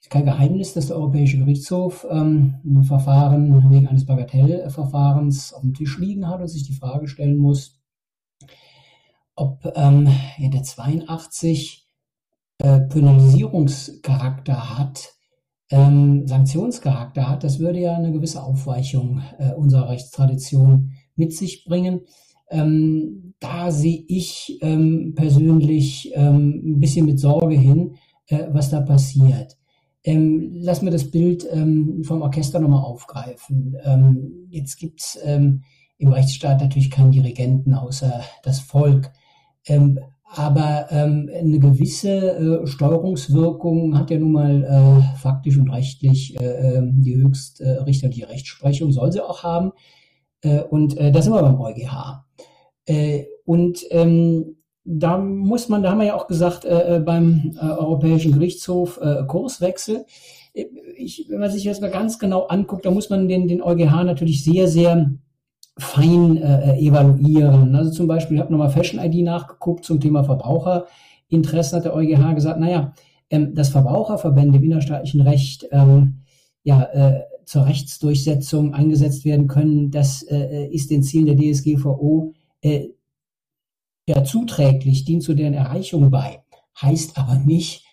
[0.00, 5.74] Ist kein Geheimnis, dass der Europäische Gerichtshof ähm, ein Verfahren wegen eines Bagatellverfahrens auf dem
[5.74, 7.78] Tisch liegen hat und sich die Frage stellen muss,
[9.34, 11.86] ob ähm, in der 82
[12.58, 15.12] äh, Penalisierungscharakter hat,
[15.70, 22.00] ähm, Sanktionscharakter hat, das würde ja eine gewisse Aufweichung äh, unserer Rechtstradition mit sich bringen.
[22.50, 27.96] Ähm, da sehe ich ähm, persönlich ähm, ein bisschen mit Sorge hin,
[28.28, 29.56] äh, was da passiert.
[30.04, 33.76] Ähm, lass mir das Bild ähm, vom Orchester nochmal aufgreifen.
[33.84, 35.18] Ähm, jetzt gibt es
[35.98, 39.10] im Rechtsstaat natürlich keinen Dirigenten außer das Volk.
[40.28, 47.16] Aber eine gewisse äh, Steuerungswirkung hat ja nun mal äh, faktisch und rechtlich äh, die
[47.16, 49.72] höchstrichterliche äh, Rechtsprechung, soll sie auch haben.
[50.42, 52.25] Äh, und äh, da sind wir beim EuGH.
[52.86, 57.56] Äh, und ähm, da muss man, da haben wir ja auch gesagt, äh, äh beim
[57.60, 60.06] äh, Europäischen Gerichtshof äh, Kurswechsel.
[60.54, 60.66] Äh,
[60.96, 64.04] ich, wenn man sich das mal ganz genau anguckt, da muss man den, den EuGH
[64.04, 65.10] natürlich sehr, sehr
[65.78, 67.74] fein äh, evaluieren.
[67.74, 72.34] Also zum Beispiel, ich habe nochmal Fashion ID nachgeguckt zum Thema Verbraucherinteressen, hat der EuGH
[72.34, 72.94] gesagt, naja,
[73.28, 76.20] ähm, dass Verbraucherverbände im innerstaatlichen Recht ähm,
[76.62, 82.32] ja, äh, zur Rechtsdurchsetzung eingesetzt werden können, das äh, ist den Zielen der DSGVO
[82.62, 82.88] äh,
[84.06, 86.42] ja zuträglich, dient zu deren Erreichung bei.
[86.80, 87.84] Heißt aber nicht,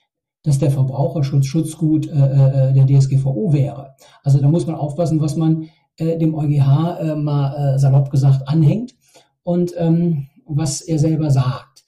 [0.44, 3.96] dass der Verbraucherschutz Schutzgut äh, äh der DSGVO wäre.
[4.24, 8.48] Also da muss man aufpassen, was man äh, dem EuGH äh, mal äh, salopp gesagt
[8.48, 8.96] anhängt
[9.44, 11.84] und ähm, was er selber sagt.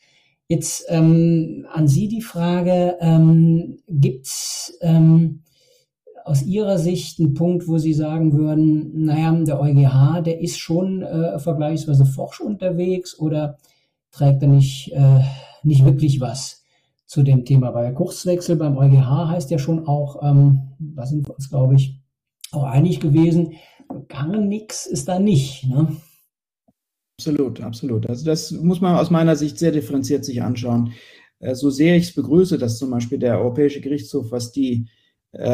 [0.47, 5.41] Jetzt ähm, an Sie die Frage, ähm, gibt es ähm,
[6.25, 11.03] aus Ihrer Sicht ein Punkt, wo Sie sagen würden, naja, der EuGH, der ist schon
[11.03, 13.59] äh, vergleichsweise forsch unterwegs oder
[14.11, 15.19] trägt er nicht, äh,
[15.61, 16.63] nicht wirklich was
[17.05, 17.75] zu dem Thema?
[17.75, 22.01] Weil Kurswechsel beim EuGH heißt ja schon auch, ähm, da sind wir uns, glaube ich,
[22.51, 23.53] auch einig gewesen,
[24.07, 25.67] gar nichts ist da nicht.
[25.67, 25.95] Ne?
[27.19, 28.09] Absolut, absolut.
[28.09, 30.93] Also das muss man aus meiner Sicht sehr differenziert sich anschauen.
[31.37, 34.87] Äh, so sehr ich es begrüße, dass zum Beispiel der Europäische Gerichtshof, was die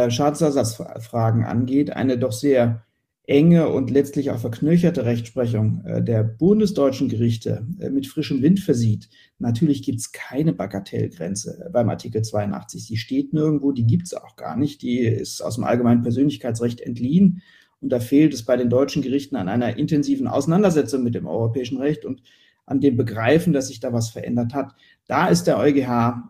[0.10, 2.84] Schadensersatzfragen angeht, eine doch sehr
[3.32, 9.10] enge und letztlich auch verknöcherte Rechtsprechung äh, der bundesdeutschen Gerichte mit frischem Wind versieht.
[9.40, 12.88] Natürlich gibt es keine Bagatellgrenze beim Artikel 82.
[12.88, 14.82] Die steht nirgendwo, die gibt es auch gar nicht.
[14.82, 17.42] Die ist aus dem allgemeinen Persönlichkeitsrecht entliehen.
[17.80, 21.78] Und da fehlt es bei den deutschen Gerichten an einer intensiven Auseinandersetzung mit dem europäischen
[21.78, 22.22] Recht und
[22.66, 24.74] an dem Begreifen, dass sich da was verändert hat.
[25.08, 26.30] Da ist der EuGH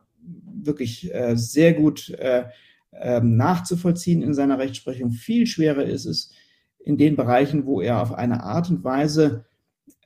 [0.63, 2.45] wirklich äh, sehr gut äh,
[2.91, 5.11] äh, nachzuvollziehen in seiner Rechtsprechung.
[5.11, 6.31] Viel schwerer ist es
[6.79, 9.45] in den Bereichen, wo er auf eine Art und Weise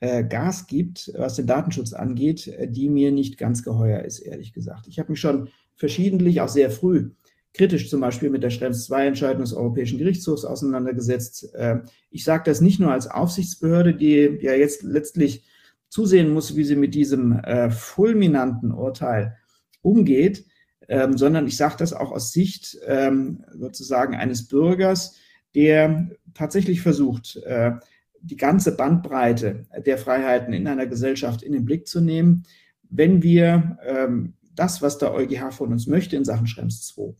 [0.00, 4.52] äh, Gas gibt, was den Datenschutz angeht, äh, die mir nicht ganz geheuer ist, ehrlich
[4.52, 4.86] gesagt.
[4.88, 7.10] Ich habe mich schon verschiedentlich, auch sehr früh,
[7.54, 11.54] kritisch zum Beispiel mit der Schrems II-Entscheidung des Europäischen Gerichtshofs auseinandergesetzt.
[11.54, 11.80] Äh,
[12.10, 15.44] ich sage das nicht nur als Aufsichtsbehörde, die ja jetzt letztlich
[15.88, 19.36] zusehen muss, wie sie mit diesem äh, fulminanten Urteil
[19.80, 20.44] umgeht,
[20.88, 25.16] ähm, sondern ich sage das auch aus Sicht ähm, sozusagen eines Bürgers,
[25.54, 27.72] der tatsächlich versucht, äh,
[28.20, 32.44] die ganze Bandbreite der Freiheiten in einer Gesellschaft in den Blick zu nehmen.
[32.88, 37.14] Wenn wir ähm, das, was der EuGH von uns möchte in Sachen Schrems II,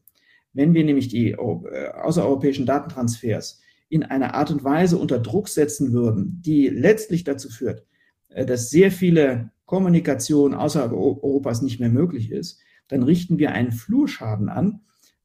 [0.53, 5.93] wenn wir nämlich die äh, außereuropäischen Datentransfers in einer Art und Weise unter Druck setzen
[5.93, 7.85] würden, die letztlich dazu führt,
[8.29, 13.73] äh, dass sehr viele Kommunikation außerhalb Europas nicht mehr möglich ist, dann richten wir einen
[13.73, 14.81] Flurschaden an,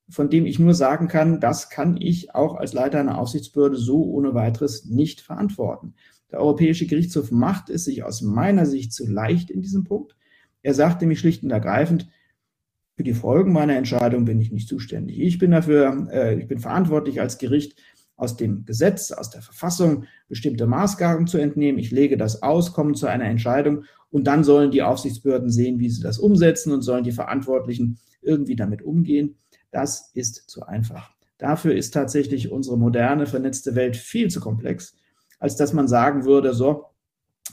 [0.10, 4.04] von dem ich nur sagen kann, das kann ich auch als Leiter einer Aufsichtsbehörde so
[4.04, 5.94] ohne weiteres nicht verantworten.
[6.32, 10.16] Der Europäische Gerichtshof macht es sich aus meiner Sicht zu leicht in diesem Punkt.
[10.62, 12.10] Er sagt nämlich schlicht und ergreifend,
[12.96, 15.20] für die Folgen meiner Entscheidung bin ich nicht zuständig.
[15.20, 17.82] Ich bin dafür, äh, ich bin verantwortlich als Gericht
[18.22, 21.80] aus dem Gesetz, aus der Verfassung bestimmte Maßgaben zu entnehmen.
[21.80, 25.90] Ich lege das aus, komme zu einer Entscheidung und dann sollen die Aufsichtsbehörden sehen, wie
[25.90, 29.38] sie das umsetzen und sollen die Verantwortlichen irgendwie damit umgehen.
[29.72, 31.10] Das ist zu einfach.
[31.40, 34.96] Dafür ist tatsächlich unsere moderne, vernetzte Welt viel zu komplex,
[35.40, 36.86] als dass man sagen würde, so,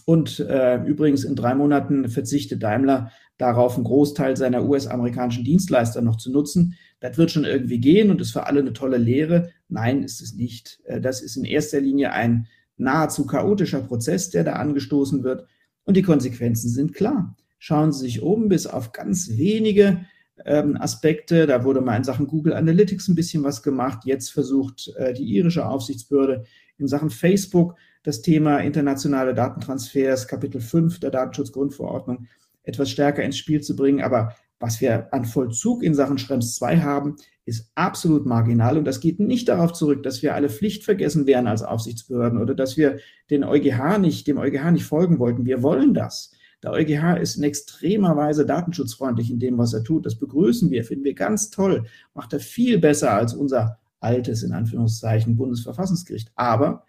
[0.05, 6.17] und äh, übrigens in drei Monaten verzichtet Daimler darauf, einen Großteil seiner US-amerikanischen Dienstleister noch
[6.17, 6.75] zu nutzen.
[7.01, 9.51] Das wird schon irgendwie gehen und ist für alle eine tolle Lehre.
[9.69, 10.81] Nein, ist es nicht.
[10.85, 15.47] Äh, das ist in erster Linie ein nahezu chaotischer Prozess, der da angestoßen wird.
[15.85, 17.37] Und die Konsequenzen sind klar.
[17.59, 20.05] Schauen Sie sich um, bis auf ganz wenige
[20.45, 21.47] ähm, Aspekte.
[21.47, 24.05] Da wurde mal in Sachen Google Analytics ein bisschen was gemacht.
[24.05, 26.45] Jetzt versucht äh, die irische Aufsichtsbehörde
[26.79, 32.27] in Sachen Facebook das Thema internationale Datentransfers, Kapitel 5 der Datenschutzgrundverordnung,
[32.63, 34.01] etwas stärker ins Spiel zu bringen.
[34.01, 38.77] Aber was wir an Vollzug in Sachen Schrems 2 haben, ist absolut marginal.
[38.77, 42.55] Und das geht nicht darauf zurück, dass wir alle Pflicht vergessen wären als Aufsichtsbehörden oder
[42.55, 42.99] dass wir
[43.31, 45.47] den EuGH nicht, dem EuGH nicht folgen wollten.
[45.47, 46.33] Wir wollen das.
[46.63, 50.05] Der EuGH ist in extremer Weise datenschutzfreundlich in dem, was er tut.
[50.05, 51.87] Das begrüßen wir, finden wir ganz toll.
[52.15, 56.33] Macht er viel besser als unser altes, in Anführungszeichen, Bundesverfassungsgericht.
[56.35, 56.85] Aber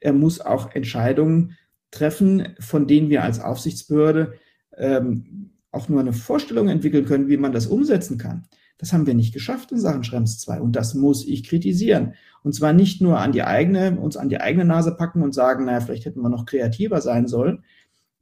[0.00, 1.56] er muss auch Entscheidungen
[1.90, 4.34] treffen, von denen wir als Aufsichtsbehörde
[4.76, 8.46] ähm, auch nur eine Vorstellung entwickeln können, wie man das umsetzen kann.
[8.78, 12.14] Das haben wir nicht geschafft in Sachen Schrems 2 und das muss ich kritisieren.
[12.42, 15.64] Und zwar nicht nur an die eigene, uns an die eigene Nase packen und sagen,
[15.64, 17.64] naja, vielleicht hätten wir noch kreativer sein sollen.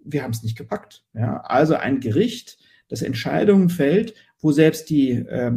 [0.05, 1.05] Wir haben es nicht gepackt.
[1.15, 5.53] Ja, also ein Gericht, das Entscheidungen fällt, wo selbst die äh,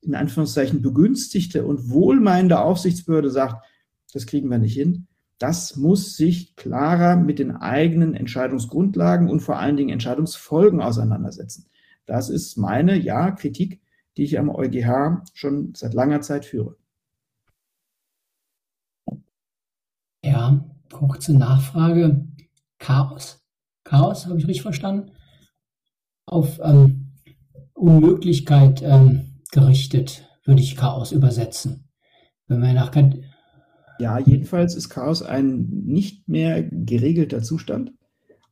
[0.00, 3.64] in Anführungszeichen begünstigte und wohlmeinende Aufsichtsbehörde sagt,
[4.12, 5.08] das kriegen wir nicht hin
[5.38, 11.66] das muss sich klarer mit den eigenen Entscheidungsgrundlagen und vor allen Dingen Entscheidungsfolgen auseinandersetzen.
[12.06, 13.80] Das ist meine, ja, Kritik,
[14.16, 16.76] die ich am EuGH schon seit langer Zeit führe.
[20.24, 22.26] Ja, kurze Nachfrage.
[22.78, 23.44] Chaos?
[23.84, 25.12] Chaos, habe ich richtig verstanden?
[26.26, 27.12] Auf ähm,
[27.74, 31.88] Unmöglichkeit ähm, gerichtet, würde ich Chaos übersetzen.
[32.48, 32.90] Wenn wir nach
[33.98, 37.92] ja, jedenfalls ist Chaos ein nicht mehr geregelter Zustand.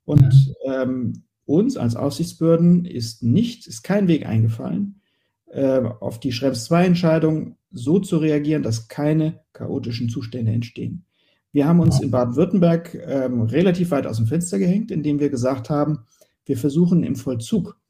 [0.04, 5.00] Und ähm, uns als Aufsichtsbehörden ist nicht, ist kein Weg eingefallen,
[5.46, 11.04] äh, auf die Schrems II-Entscheidung so zu reagieren, dass keine chaotischen Zustände entstehen.
[11.52, 15.70] Wir haben uns in Baden-Württemberg ähm, relativ weit aus dem Fenster gehängt, indem wir gesagt
[15.70, 16.00] haben,
[16.44, 17.80] wir versuchen im Vollzug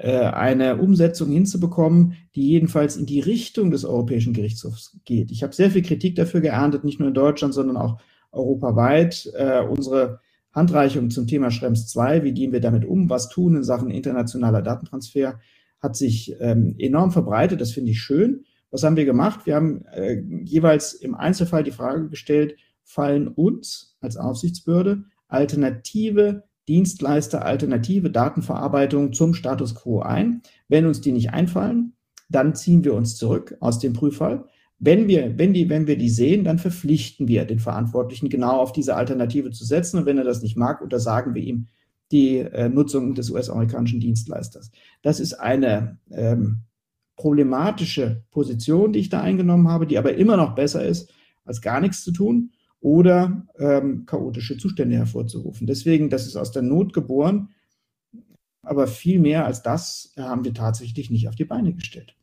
[0.00, 5.30] eine Umsetzung hinzubekommen, die jedenfalls in die Richtung des Europäischen Gerichtshofs geht.
[5.30, 8.00] Ich habe sehr viel Kritik dafür geerntet, nicht nur in Deutschland, sondern auch
[8.32, 9.30] europaweit.
[9.34, 10.20] Äh, unsere
[10.52, 14.62] Handreichung zum Thema Schrems 2, wie gehen wir damit um, was tun in Sachen internationaler
[14.62, 15.40] Datentransfer,
[15.80, 17.60] hat sich ähm, enorm verbreitet.
[17.60, 18.44] Das finde ich schön.
[18.70, 19.40] Was haben wir gemacht?
[19.44, 27.44] Wir haben äh, jeweils im Einzelfall die Frage gestellt, fallen uns als Aufsichtsbehörde alternative Dienstleister,
[27.44, 30.42] alternative Datenverarbeitung zum Status quo ein.
[30.68, 31.94] Wenn uns die nicht einfallen,
[32.28, 34.44] dann ziehen wir uns zurück aus dem Prüffall.
[34.78, 38.72] Wenn wir, wenn, die, wenn wir die sehen, dann verpflichten wir den Verantwortlichen genau auf
[38.72, 39.98] diese Alternative zu setzen.
[39.98, 41.66] Und wenn er das nicht mag, untersagen wir ihm
[42.10, 44.70] die äh, Nutzung des US-amerikanischen Dienstleisters.
[45.02, 46.62] Das ist eine ähm,
[47.16, 51.12] problematische Position, die ich da eingenommen habe, die aber immer noch besser ist,
[51.44, 52.50] als gar nichts zu tun
[52.82, 55.66] oder ähm, chaotische Zustände hervorzurufen.
[55.66, 57.48] Deswegen, das ist aus der Not geboren,
[58.62, 62.16] aber viel mehr als das haben wir tatsächlich nicht auf die Beine gestellt.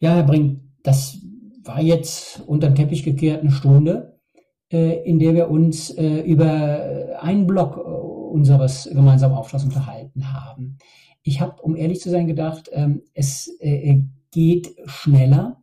[0.00, 1.18] Ja, Herr Brink, das
[1.62, 4.18] war jetzt unter den Teppich gekehrt eine Stunde,
[4.72, 10.78] äh, in der wir uns äh, über einen Block äh, unseres gemeinsamen Auftrags unterhalten haben.
[11.22, 15.57] Ich habe, um ehrlich zu sein, gedacht, ähm, es äh, geht schneller.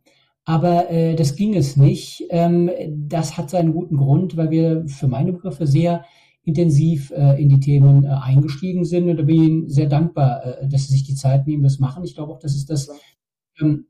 [0.48, 2.24] Aber äh, das ging es nicht.
[2.30, 6.04] Ähm, das hat seinen guten Grund, weil wir für meine Begriffe sehr
[6.44, 9.08] intensiv äh, in die Themen äh, eingestiegen sind.
[9.08, 11.80] Und da bin ich Ihnen sehr dankbar, äh, dass Sie sich die Zeit nehmen, das
[11.80, 12.04] machen.
[12.04, 12.88] Ich glaube auch, das ist das,
[13.60, 13.86] ähm,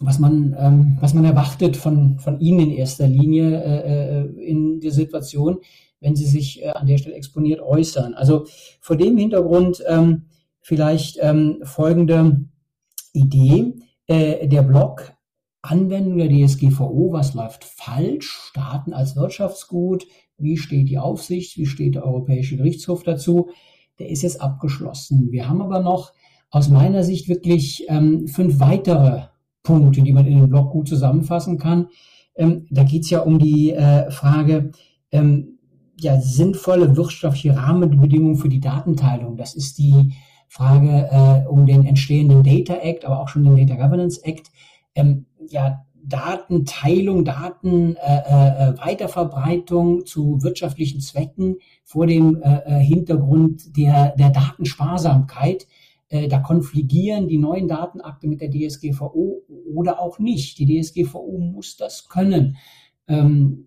[0.00, 4.80] was man, ähm, was man erwartet von, von Ihnen in erster Linie äh, äh in
[4.80, 5.58] der Situation,
[6.00, 8.14] wenn Sie sich äh, an der Stelle exponiert äußern.
[8.14, 8.46] Also
[8.80, 10.22] vor dem Hintergrund ähm,
[10.62, 12.46] vielleicht ähm, folgende
[13.12, 13.74] Idee.
[14.06, 15.17] Äh, der Blog
[15.70, 20.06] Anwendung der DSGVO, was läuft falsch, Staaten als Wirtschaftsgut,
[20.38, 23.50] wie steht die Aufsicht, wie steht der Europäische Gerichtshof dazu,
[23.98, 25.30] der ist jetzt abgeschlossen.
[25.30, 26.12] Wir haben aber noch
[26.50, 29.24] aus meiner Sicht wirklich ähm, fünf weitere
[29.62, 31.88] Punkte, die man in dem Blog gut zusammenfassen kann.
[32.36, 34.72] Ähm, da geht es ja um die äh, Frage,
[35.10, 35.58] ähm,
[36.00, 39.36] ja, sinnvolle wirtschaftliche Rahmenbedingungen für die Datenteilung.
[39.36, 40.14] Das ist die
[40.48, 44.50] Frage äh, um den entstehenden Data Act, aber auch schon den Data Governance Act
[44.98, 54.16] ähm, ja, Datenteilung, Datenweiterverbreitung äh, äh, zu wirtschaftlichen Zwecken vor dem äh, äh, Hintergrund der,
[54.16, 55.66] der Datensparsamkeit.
[56.08, 59.42] Äh, da konfligieren die neuen Datenakte mit der DSGVO
[59.74, 60.58] oder auch nicht.
[60.58, 62.56] Die DSGVO muss das können.
[63.06, 63.66] Ähm,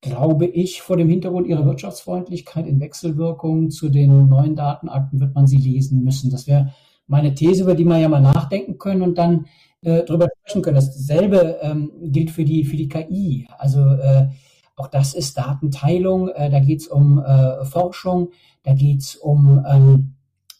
[0.00, 5.46] glaube ich, vor dem Hintergrund ihrer Wirtschaftsfreundlichkeit in Wechselwirkung zu den neuen Datenakten wird man
[5.46, 6.30] sie lesen müssen.
[6.30, 6.72] Das wäre
[7.06, 9.46] meine These, über die man ja mal nachdenken können und dann
[9.82, 10.76] äh, darüber sprechen können.
[10.76, 13.48] Dasselbe ähm, gilt für die, für die KI.
[13.58, 14.28] Also äh,
[14.76, 16.28] auch das ist Datenteilung.
[16.28, 18.30] Äh, da geht es um äh, Forschung,
[18.62, 20.14] da geht es um ähm,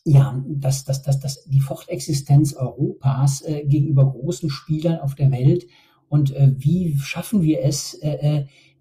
[0.04, 5.66] ja, das, das, das, das, die Fortexistenz Europas äh, gegenüber großen Spielern auf der Welt.
[6.08, 7.98] Und wie schaffen wir es,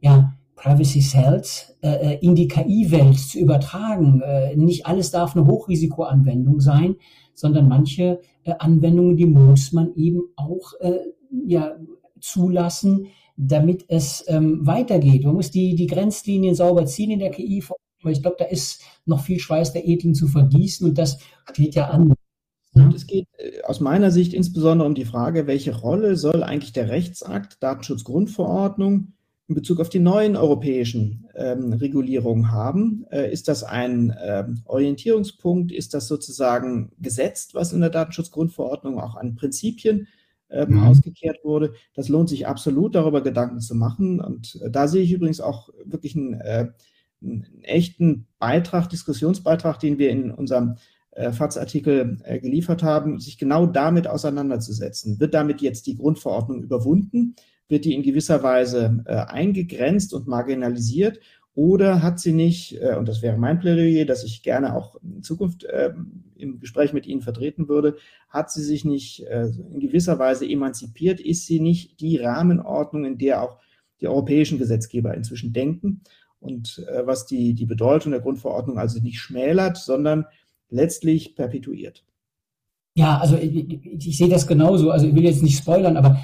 [0.01, 1.77] ja, Privacy Cells
[2.19, 4.21] in die KI-Welt zu übertragen?
[4.57, 6.97] Nicht alles darf eine Hochrisikoanwendung sein,
[7.41, 10.99] sondern manche äh, Anwendungen, die muss man eben auch äh,
[11.45, 11.75] ja,
[12.19, 15.25] zulassen, damit es ähm, weitergeht.
[15.25, 17.63] Man muss die, die Grenzlinien sauber ziehen in der KI,
[18.01, 21.17] aber ich glaube, da ist noch viel Schweiß der Edlen zu vergießen und das
[21.51, 22.13] steht ja an.
[22.73, 26.73] Und es geht äh, aus meiner Sicht insbesondere um die Frage, welche Rolle soll eigentlich
[26.73, 29.13] der Rechtsakt, Datenschutzgrundverordnung,
[29.51, 33.05] in Bezug auf die neuen europäischen ähm, Regulierungen haben.
[33.11, 35.73] Äh, ist das ein ähm, Orientierungspunkt?
[35.73, 40.07] Ist das sozusagen gesetzt, was in der Datenschutzgrundverordnung auch an Prinzipien
[40.49, 40.83] ähm, mhm.
[40.83, 41.73] ausgekehrt wurde?
[41.95, 44.21] Das lohnt sich absolut, darüber Gedanken zu machen.
[44.21, 46.67] Und äh, da sehe ich übrigens auch wirklich einen, äh,
[47.21, 50.77] einen echten Beitrag, Diskussionsbeitrag, den wir in unserem
[51.11, 55.19] äh, FATS-Artikel äh, geliefert haben, sich genau damit auseinanderzusetzen.
[55.19, 57.35] Wird damit jetzt die Grundverordnung überwunden?
[57.71, 61.19] Wird die in gewisser Weise äh, eingegrenzt und marginalisiert
[61.53, 65.23] oder hat sie nicht, äh, und das wäre mein Plädoyer, das ich gerne auch in
[65.23, 65.93] Zukunft äh,
[66.35, 67.97] im Gespräch mit Ihnen vertreten würde,
[68.29, 71.19] hat sie sich nicht äh, in gewisser Weise emanzipiert?
[71.19, 73.57] Ist sie nicht die Rahmenordnung, in der auch
[73.99, 76.01] die europäischen Gesetzgeber inzwischen denken
[76.39, 80.25] und äh, was die, die Bedeutung der Grundverordnung also nicht schmälert, sondern
[80.69, 82.03] letztlich perpetuiert?
[82.95, 83.55] Ja, also ich,
[84.07, 84.91] ich, sehe das genauso.
[84.91, 86.19] Also ich will jetzt nicht spoilern, aber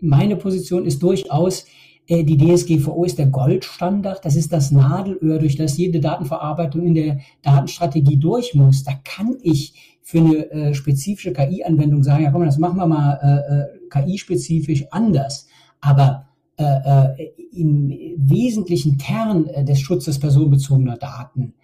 [0.00, 1.64] meine Position ist durchaus,
[2.08, 4.24] äh, die DSGVO ist der Goldstandard.
[4.24, 8.84] Das ist das Nadelöhr, durch das jede Datenverarbeitung in der Datenstrategie durch muss.
[8.84, 13.18] Da kann ich für eine äh, spezifische KI-Anwendung sagen, ja komm, das machen wir mal
[13.22, 15.46] äh, äh KI-spezifisch anders.
[15.80, 16.26] Aber
[16.56, 21.54] äh, im wesentlichen Kern des Schutzes personenbezogener Daten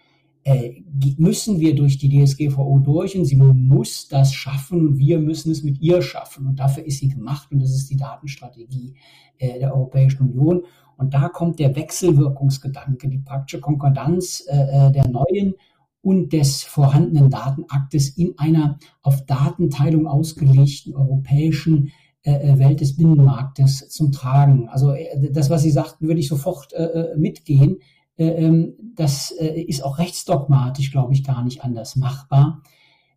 [0.45, 0.83] äh,
[1.19, 5.63] müssen wir durch die DSGVO durch und sie muss das schaffen und wir müssen es
[5.63, 6.47] mit ihr schaffen.
[6.47, 8.97] Und dafür ist sie gemacht und das ist die Datenstrategie
[9.39, 10.63] äh, der Europäischen Union.
[10.97, 15.55] Und da kommt der Wechselwirkungsgedanke, die praktische Konkordanz äh, äh der neuen
[16.01, 21.93] und des vorhandenen Datenaktes in einer auf Datenteilung ausgelegten europäischen
[22.25, 24.69] äh, äh, Welt des Binnenmarktes zum Tragen.
[24.69, 24.95] Also
[25.31, 26.73] das, was Sie sagten, würde ich sofort
[27.17, 27.79] mitgehen.
[28.17, 32.63] Äh, ähm, das äh, ist auch rechtsdogmatisch, glaube ich, gar nicht anders machbar.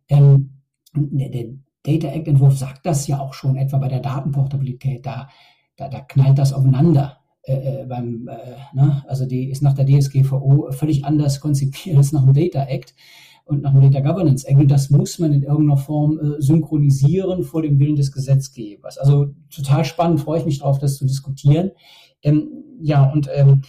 [0.08, 0.62] Ähm,
[0.94, 1.54] der,
[1.86, 5.06] Data Act Entwurf sagt das ja auch schon etwa bei der Datenportabilität.
[5.06, 5.28] Da,
[5.76, 7.20] da, da knallt das aufeinander.
[7.42, 9.04] Äh, äh beim, äh, ne?
[9.06, 12.94] Also die ist nach der DSGVO völlig anders konzipiert als nach dem Data Act
[13.44, 14.58] und nach dem Data Governance Act.
[14.58, 18.98] Und das muss man in irgendeiner Form äh, synchronisieren vor dem Willen des Gesetzgebers.
[18.98, 21.70] Also total spannend, freue ich mich darauf, das zu diskutieren.
[22.22, 22.48] Ähm,
[22.80, 23.62] ja, und ähm,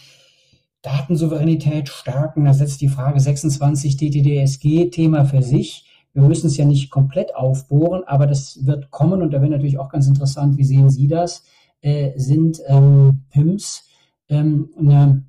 [0.82, 5.86] Datensouveränität stärken, da setzt die Frage 26 DTDSG Thema für sich.
[6.13, 9.80] Wir müssen es ja nicht komplett aufbohren, aber das wird kommen und da wäre natürlich
[9.80, 11.43] auch ganz interessant, wie sehen Sie das?
[11.82, 13.88] Äh, sind ähm, PIMS
[14.30, 15.25] ähm, eine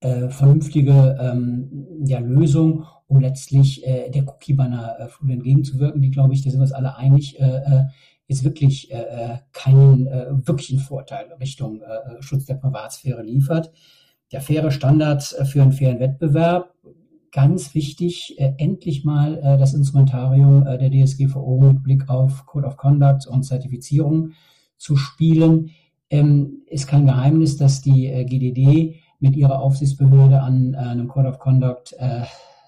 [0.00, 6.50] äh, vernünftige ähm, ja, Lösung, um letztlich äh, der Cookie-Banner-Flut entgegenzuwirken, die, glaube ich, da
[6.50, 7.84] sind wir uns alle einig, äh, äh
[8.30, 13.72] jetzt wirklich äh, äh, keinen äh, wirklichen Vorteil Richtung äh, Schutz der Privatsphäre liefert
[14.32, 16.74] der faire Standard äh, für einen fairen Wettbewerb.
[17.32, 22.66] Ganz wichtig, äh, endlich mal äh, das Instrumentarium äh, der DSGVO mit Blick auf Code
[22.66, 24.32] of Conduct und Zertifizierung
[24.76, 25.70] zu spielen.
[26.10, 31.28] Ähm, ist kein Geheimnis, dass die äh, GDD mit ihrer Aufsichtsbehörde an äh, einem Code
[31.28, 31.94] of Conduct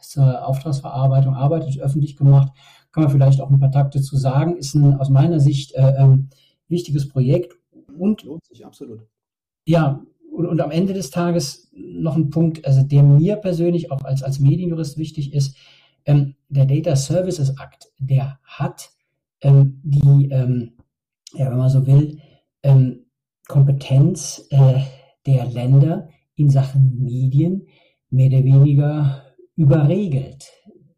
[0.03, 2.53] zur Auftragsverarbeitung arbeitet, öffentlich gemacht.
[2.91, 4.57] Kann man vielleicht auch ein paar Takte zu sagen.
[4.57, 6.31] Ist ein aus meiner Sicht ähm,
[6.67, 7.55] wichtiges Projekt
[7.97, 9.07] und lohnt sich absolut.
[9.67, 10.03] Ja,
[10.41, 14.23] und, und am Ende des Tages noch ein Punkt, also der mir persönlich auch als,
[14.23, 15.57] als Medienjurist wichtig ist,
[16.07, 18.91] ähm, der Data Services Act, der hat
[19.43, 20.73] ähm, die, ähm,
[21.35, 22.19] ja, wenn man so will,
[22.63, 23.07] ähm,
[23.47, 24.81] Kompetenz äh,
[25.27, 27.67] der Länder in Sachen Medien
[28.11, 29.23] mehr oder weniger
[29.57, 30.51] überregelt.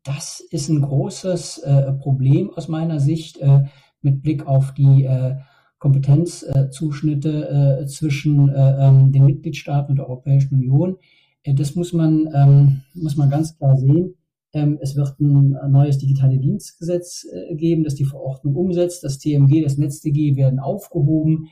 [0.05, 3.65] Das ist ein großes äh, Problem aus meiner Sicht äh,
[4.01, 5.37] mit Blick auf die äh,
[5.83, 10.97] Kompetenzzuschnitte äh, zwischen äh, ähm, den Mitgliedstaaten und der Europäischen Union.
[11.43, 14.15] Äh, das muss man, ähm, muss man ganz klar sehen.
[14.53, 19.03] Ähm, es wird ein neues digitale Dienstgesetz geben, das die Verordnung umsetzt.
[19.03, 21.49] Das TMG, das NetzDG werden aufgehoben.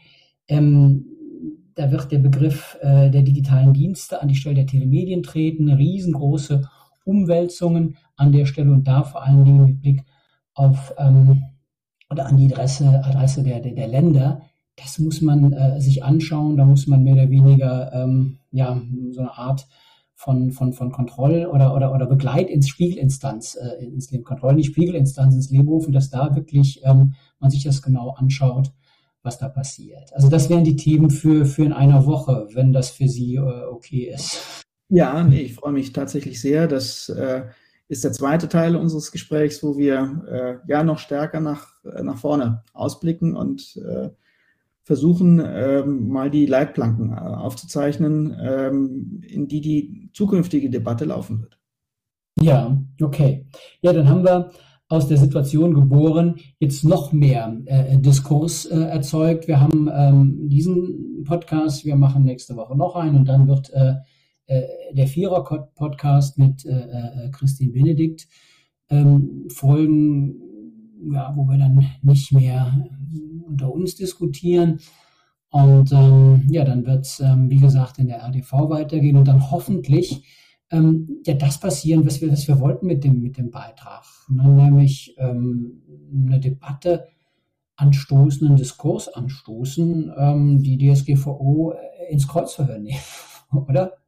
[0.46, 5.70] da wird der Begriff der digitalen Dienste an die Stelle der Telemedien treten.
[5.70, 6.68] Riesengroße
[7.04, 10.04] Umwälzungen an der Stelle und da vor allen Dingen mit Blick
[10.54, 10.92] auf
[12.10, 14.42] oder an die Adresse, Adresse der, der, der Länder,
[14.76, 16.56] das muss man äh, sich anschauen.
[16.56, 18.80] Da muss man mehr oder weniger ähm, ja,
[19.10, 19.66] so eine Art
[20.14, 24.66] von, von, von Kontroll- oder, oder, oder Begleit ins Spiegelinstanz, äh, ins Leben, Kontroll, nicht
[24.66, 28.72] Spiegelinstanz ins Leben rufen, dass da wirklich ähm, man sich das genau anschaut,
[29.22, 30.12] was da passiert.
[30.14, 33.64] Also das wären die Themen für, für in einer Woche, wenn das für Sie äh,
[33.70, 34.64] okay ist.
[34.88, 37.44] Ja, nee, ich freue mich tatsächlich sehr, dass äh,
[37.90, 42.18] ist der zweite Teil unseres Gesprächs, wo wir äh, ja noch stärker nach, äh, nach
[42.18, 44.10] vorne ausblicken und äh,
[44.84, 51.58] versuchen, ähm, mal die Leitplanken äh, aufzuzeichnen, ähm, in die die zukünftige Debatte laufen wird.
[52.40, 53.46] Ja, okay.
[53.82, 54.52] Ja, dann haben wir
[54.88, 59.48] aus der Situation geboren jetzt noch mehr äh, Diskurs äh, erzeugt.
[59.48, 63.94] Wir haben ähm, diesen Podcast, wir machen nächste Woche noch einen und dann wird äh,
[64.92, 68.28] der Vierer-Podcast mit äh, äh, Christine Benedikt
[68.88, 70.34] ähm, folgen,
[71.12, 72.86] ja, wo wir dann nicht mehr
[73.46, 74.80] unter uns diskutieren.
[75.50, 79.50] Und ähm, ja, dann wird es, ähm, wie gesagt, in der RDV weitergehen und dann
[79.50, 80.24] hoffentlich
[80.70, 84.04] ähm, ja das passieren, was wir, was wir wollten mit dem, mit dem Beitrag.
[84.28, 84.48] Ne?
[84.48, 85.82] Nämlich ähm,
[86.26, 87.06] eine Debatte
[87.76, 91.74] anstoßen, einen Diskurs anstoßen, ähm, die DSGVO
[92.10, 93.00] ins Kreuzverhör nehmen,
[93.68, 93.99] oder?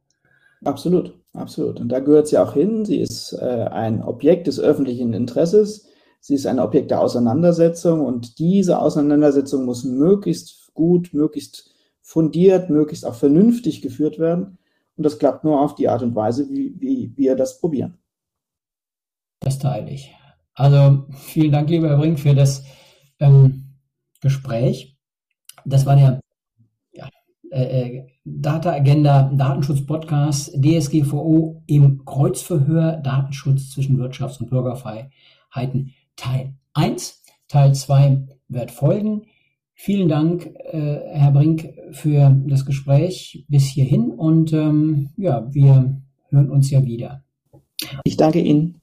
[0.63, 1.79] Absolut, absolut.
[1.79, 2.85] Und da gehört sie auch hin.
[2.85, 5.87] Sie ist äh, ein Objekt des öffentlichen Interesses.
[6.19, 11.71] Sie ist ein Objekt der Auseinandersetzung und diese Auseinandersetzung muss möglichst gut, möglichst
[12.01, 14.57] fundiert, möglichst auch vernünftig geführt werden.
[14.95, 17.97] Und das klappt nur auf die Art und Weise, wie, wie wir das probieren.
[19.41, 20.15] Das teile ich.
[20.53, 22.63] Also vielen Dank, lieber Herr Brink, für das
[23.19, 23.75] ähm,
[24.21, 24.97] Gespräch.
[25.65, 26.22] Das war der
[27.53, 37.23] äh, Data Agenda Datenschutz Podcast DSGVO im Kreuzverhör Datenschutz zwischen Wirtschafts- und Bürgerfreiheiten Teil 1.
[37.47, 39.23] Teil 2 wird folgen.
[39.75, 46.49] Vielen Dank, äh, Herr Brink, für das Gespräch bis hierhin und ähm, ja, wir hören
[46.49, 47.23] uns ja wieder.
[48.03, 48.81] Ich danke Ihnen.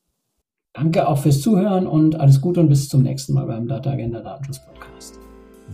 [0.73, 4.21] Danke auch fürs Zuhören und alles Gute und bis zum nächsten Mal beim Data Agenda
[4.21, 5.20] Datenschutz Podcast.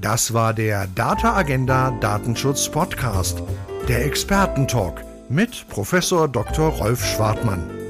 [0.00, 3.42] Das war der Data Agenda Datenschutz Podcast,
[3.88, 6.68] der Expertentalk mit Professor Dr.
[6.68, 7.85] Rolf Schwartmann.